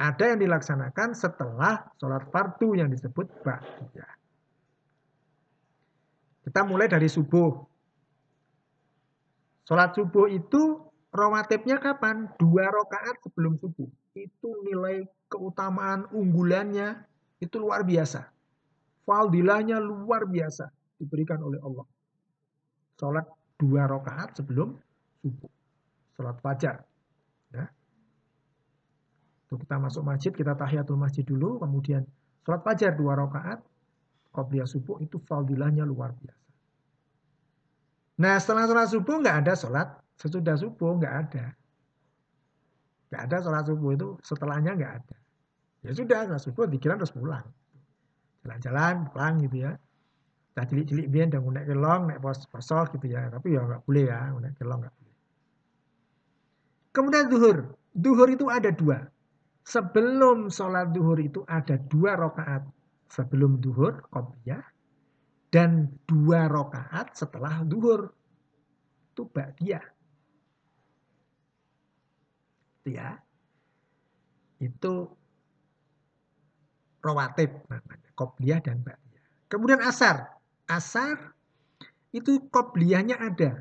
[0.02, 4.12] ada yang dilaksanakan setelah sholat fardu yang disebut ba'diyah.
[6.42, 7.54] Kita mulai dari subuh.
[9.62, 10.82] Sholat subuh itu
[11.14, 12.26] rawatibnya kapan?
[12.34, 13.86] Dua rakaat sebelum subuh.
[14.18, 17.06] Itu nilai keutamaan unggulannya
[17.38, 18.26] itu luar biasa.
[19.06, 20.66] Faldilahnya luar biasa
[20.98, 21.86] diberikan oleh Allah.
[22.98, 23.26] Sholat
[23.58, 24.74] dua rakaat sebelum
[25.22, 25.50] subuh.
[26.18, 26.82] Sholat fajar.
[27.54, 27.70] Ya.
[29.46, 32.02] Kita masuk masjid, kita tahiyatul masjid dulu, kemudian
[32.42, 33.62] sholat fajar dua rakaat,
[34.32, 36.42] qobliyah subuh itu fadilahnya luar biasa.
[38.18, 41.44] Nah setelah sholat subuh nggak ada sholat, sesudah subuh nggak ada.
[43.12, 45.16] Nggak ada sholat subuh itu setelahnya nggak ada.
[45.82, 47.44] Ya sudah, sholat subuh dikira terus pulang.
[48.42, 49.72] Jalan-jalan, pulang gitu ya.
[50.52, 53.28] Cah cilik-cilik biar dan ngunek kelong, nek pos poso gitu ya.
[53.32, 55.16] Tapi ya nggak boleh ya, ngunek kelong nggak boleh.
[56.92, 57.58] Kemudian duhur.
[57.92, 59.04] Duhur itu ada dua.
[59.64, 62.64] Sebelum sholat duhur itu ada dua rakaat
[63.12, 64.64] sebelum duhur qobliyah
[65.52, 68.08] dan dua rakaat setelah duhur
[69.12, 69.28] itu.
[72.80, 73.20] Itu ya.
[74.56, 75.12] Itu
[77.04, 79.24] rawatib namanya, qobliyah dan ba'diyah.
[79.52, 80.32] Kemudian asar.
[80.64, 81.36] Asar
[82.16, 83.60] itu qobliyahnya ada.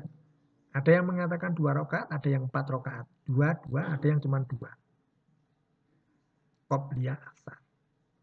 [0.72, 3.04] Ada yang mengatakan dua rakaat, ada yang empat rakaat.
[3.28, 4.72] Dua, dua, ada yang cuma dua.
[6.72, 7.60] Qobliyah asar.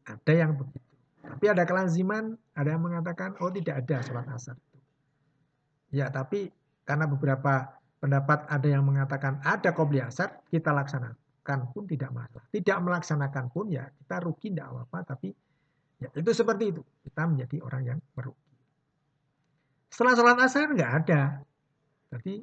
[0.09, 0.88] Ada yang begitu.
[1.19, 4.55] Tapi ada kelaziman, ada yang mengatakan, oh tidak ada sholat asar.
[5.91, 6.53] Ya, tapi
[6.87, 12.45] karena beberapa pendapat ada yang mengatakan ada qobliyah asar, kita laksanakan pun tidak masalah.
[12.49, 15.29] Tidak melaksanakan pun ya kita rugi tidak apa-apa, tapi
[15.99, 16.81] ya itu seperti itu.
[17.03, 18.49] Kita menjadi orang yang merugi.
[19.91, 21.21] Setelah sholat asar nggak ada.
[22.09, 22.41] Jadi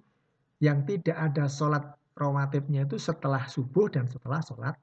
[0.60, 1.84] yang tidak ada sholat
[2.16, 4.74] rawatibnya itu setelah subuh dan setelah sholat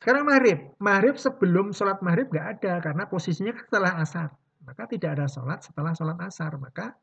[0.00, 0.58] sekarang maghrib.
[0.80, 4.28] Maghrib sebelum sholat maghrib nggak ada karena posisinya kan setelah asar.
[4.64, 6.56] Maka tidak ada sholat setelah sholat asar.
[6.56, 6.96] Maka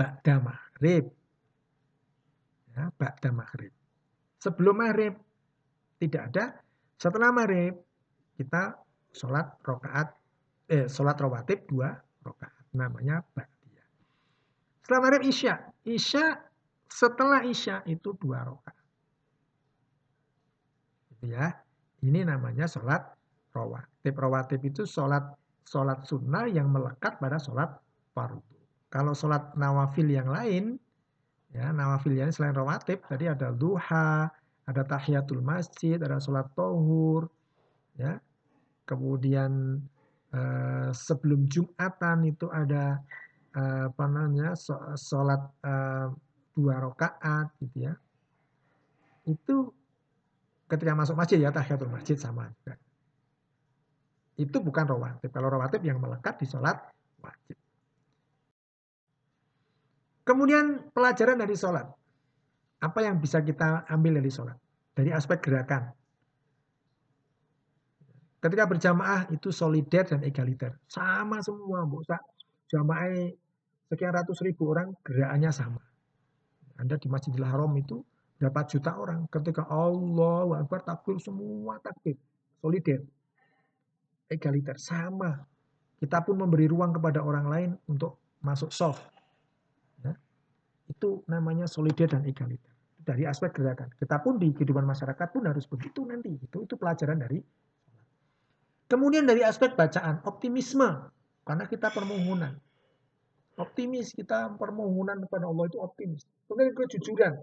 [0.00, 1.12] ba'da maghrib.
[2.72, 3.68] Ya, ba'da maghrib.
[4.40, 5.12] Sebelum maghrib
[6.00, 6.44] tidak ada.
[6.96, 7.76] Setelah maghrib
[8.40, 8.80] kita
[9.12, 10.16] sholat rokaat,
[10.72, 12.64] eh, sholat rawatib dua rokaat.
[12.72, 13.88] Namanya ba'diyah.
[14.88, 15.68] Setelah maghrib isya.
[15.84, 16.32] Isya
[16.88, 18.80] setelah isya itu dua rokaat.
[21.12, 21.67] Gitu ya.
[22.04, 23.02] Ini namanya sholat
[23.50, 24.14] rawatib.
[24.14, 25.34] Rawatib itu sholat
[25.66, 27.74] sholat sunnah yang melekat pada sholat
[28.14, 28.40] fardu.
[28.88, 30.80] Kalau sholat nawafil yang lain,
[31.52, 34.32] ya nawafil yang selain rawatib, tadi ada duha,
[34.64, 37.28] ada tahiyatul masjid, ada sholat tohur,
[38.00, 38.16] ya.
[38.88, 39.82] Kemudian
[40.32, 42.96] eh, sebelum jumatan itu ada
[43.52, 44.56] eh, apa namanya
[44.96, 46.08] sholat eh,
[46.56, 47.94] dua rakaat gitu ya.
[49.28, 49.76] Itu
[50.68, 52.76] ketika masuk masjid ya tahiyatul masjid sama juga.
[54.38, 55.32] Itu bukan rawatib.
[55.34, 56.78] Kalau rawatib yang melekat di sholat
[57.18, 57.56] wajib.
[60.22, 61.88] Kemudian pelajaran dari sholat.
[62.78, 64.54] Apa yang bisa kita ambil dari sholat?
[64.94, 65.90] Dari aspek gerakan.
[68.38, 70.78] Ketika berjamaah itu solider dan egaliter.
[70.86, 72.06] Sama semua, Bu.
[72.70, 73.34] Jamaah
[73.90, 75.82] sekian ratus ribu orang gerakannya sama.
[76.78, 78.06] Anda di Masjidil Haram itu
[78.38, 82.14] berapa juta orang ketika Allah Akbar takbir semua takbir.
[82.62, 83.02] Solider.
[84.30, 84.78] Egaliter.
[84.78, 85.42] Sama.
[85.98, 89.02] Kita pun memberi ruang kepada orang lain untuk masuk soft.
[90.06, 90.14] Ya.
[90.86, 92.70] itu namanya solider dan egaliter.
[93.02, 93.90] Dari aspek gerakan.
[93.98, 96.38] Kita pun di kehidupan masyarakat pun harus begitu nanti.
[96.38, 97.42] Itu itu pelajaran dari
[98.86, 101.10] kemudian dari aspek bacaan optimisme.
[101.42, 102.54] Karena kita permohonan.
[103.58, 106.22] Optimis kita permohonan kepada Allah itu optimis.
[106.46, 107.34] Kemudian kejujuran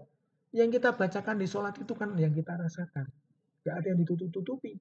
[0.56, 3.04] yang kita bacakan di sholat itu kan yang kita rasakan.
[3.60, 4.72] Gak ada yang ditutup-tutupi.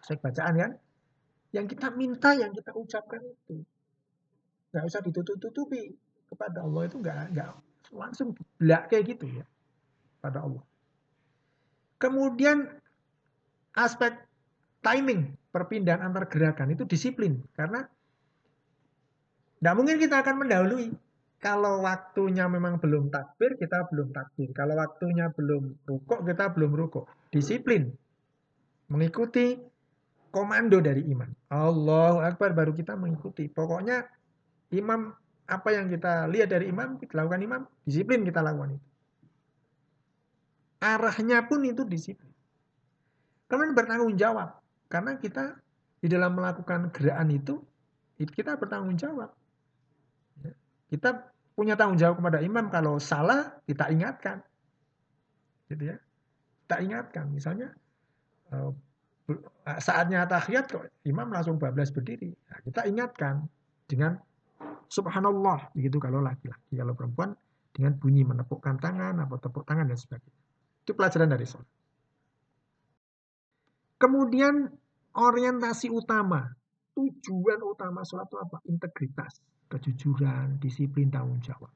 [0.00, 0.72] Saya bacaan kan?
[1.52, 3.60] Yang kita minta, yang kita ucapkan itu.
[4.72, 5.92] Gak usah ditutup-tutupi.
[6.32, 7.52] Kepada Allah itu gak, gak
[7.92, 9.44] langsung belak kayak gitu ya.
[10.24, 10.64] Pada Allah.
[12.00, 12.64] Kemudian
[13.76, 14.24] aspek
[14.80, 17.44] timing perpindahan antar gerakan itu disiplin.
[17.52, 17.84] Karena
[19.60, 21.03] tidak mungkin kita akan mendahului
[21.44, 24.48] kalau waktunya memang belum takbir, kita belum takbir.
[24.56, 27.04] Kalau waktunya belum rukuk, kita belum rukuk.
[27.28, 27.92] Disiplin.
[28.88, 29.60] Mengikuti
[30.32, 31.28] komando dari imam.
[31.52, 33.52] Allah Akbar baru kita mengikuti.
[33.52, 34.08] Pokoknya
[34.72, 35.12] imam
[35.44, 38.88] apa yang kita lihat dari imam, kita lakukan imam, disiplin kita lakukan itu.
[40.80, 42.32] Arahnya pun itu disiplin.
[43.52, 44.64] Kemudian bertanggung jawab.
[44.88, 45.60] Karena kita
[46.00, 47.60] di dalam melakukan gerakan itu,
[48.16, 49.28] kita bertanggung jawab.
[50.40, 50.56] Ya.
[50.88, 54.42] Kita punya tanggung jawab kepada imam kalau salah kita ingatkan.
[55.70, 55.96] Gitu ya.
[56.66, 57.70] Kita ingatkan misalnya
[58.50, 58.70] eh,
[59.80, 62.34] saatnya tahiyat kok imam langsung bablas berdiri.
[62.34, 63.46] Nah, kita ingatkan
[63.86, 64.18] dengan
[64.90, 67.32] subhanallah begitu kalau laki-laki, kalau perempuan
[67.74, 70.42] dengan bunyi menepukkan tangan atau tepuk tangan dan sebagainya.
[70.86, 71.70] Itu pelajaran dari sholat.
[73.98, 74.68] Kemudian
[75.16, 76.44] orientasi utama,
[76.94, 78.58] tujuan utama sholat itu apa?
[78.70, 79.42] Integritas
[79.74, 81.72] kejujuran, disiplin, tanggung jawab.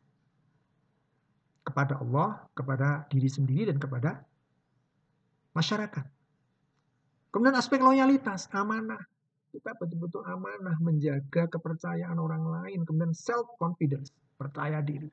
[1.66, 4.24] Kepada Allah, kepada diri sendiri, dan kepada
[5.52, 6.06] masyarakat.
[7.28, 9.02] Kemudian aspek loyalitas, amanah.
[9.52, 12.86] Kita betul-betul amanah menjaga kepercayaan orang lain.
[12.88, 15.10] Kemudian self-confidence, percaya diri.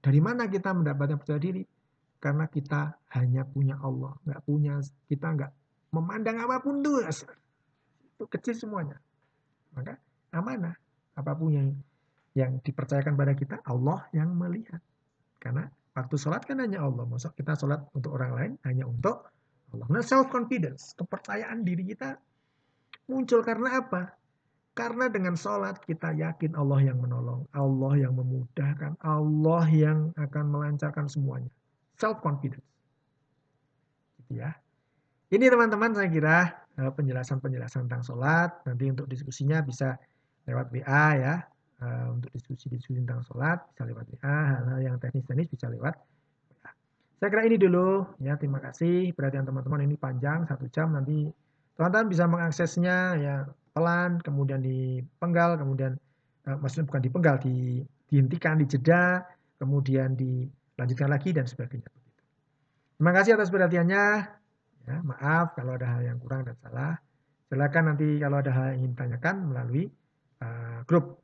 [0.00, 1.66] Dari mana kita mendapatkan percaya diri?
[2.16, 4.16] Karena kita hanya punya Allah.
[4.24, 4.80] Nggak punya,
[5.10, 5.52] kita nggak
[5.92, 7.04] memandang apa pun tuh
[8.16, 8.96] itu kecil semuanya.
[9.76, 10.00] Maka
[10.32, 10.72] amanah
[11.16, 11.68] apa pun yang
[12.32, 14.80] yang dipercayakan pada kita Allah yang melihat.
[15.36, 17.04] Karena waktu sholat kan hanya Allah.
[17.04, 19.28] Maksud kita sholat untuk orang lain hanya untuk
[19.72, 19.86] Allah.
[19.92, 22.16] Nah self confidence, kepercayaan diri kita
[23.08, 24.16] muncul karena apa?
[24.76, 31.08] Karena dengan sholat kita yakin Allah yang menolong, Allah yang memudahkan, Allah yang akan melancarkan
[31.08, 31.48] semuanya.
[31.96, 32.64] Self confidence.
[34.20, 34.52] Gitu ya.
[35.26, 36.38] Ini teman-teman saya kira
[36.78, 38.62] eh, penjelasan-penjelasan tentang sholat.
[38.62, 39.98] Nanti untuk diskusinya bisa
[40.46, 41.34] lewat WA ya.
[41.82, 44.36] Eh, untuk diskusi-diskusi tentang sholat bisa lewat WA.
[44.54, 46.70] Hal-hal yang teknis-teknis bisa lewat WA.
[47.18, 48.38] Saya kira ini dulu ya.
[48.38, 51.26] Terima kasih perhatian teman-teman ini panjang satu jam nanti
[51.74, 53.34] teman-teman bisa mengaksesnya ya
[53.76, 56.00] pelan, kemudian dipenggal, kemudian
[56.48, 59.20] uh, maksudnya bukan dipenggal, di, dihentikan, dijeda,
[59.60, 61.92] kemudian dilanjutkan lagi dan sebagainya.
[62.96, 64.04] Terima kasih atas perhatiannya.
[64.86, 66.94] Ya, maaf kalau ada hal yang kurang dan salah.
[67.50, 69.90] Silakan nanti kalau ada hal yang ingin ditanyakan melalui
[70.42, 71.22] uh, grup.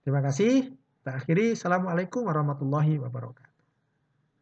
[0.00, 0.72] Terima kasih.
[0.72, 1.52] Kita akhiri.
[1.52, 3.55] Assalamualaikum warahmatullahi wabarakatuh.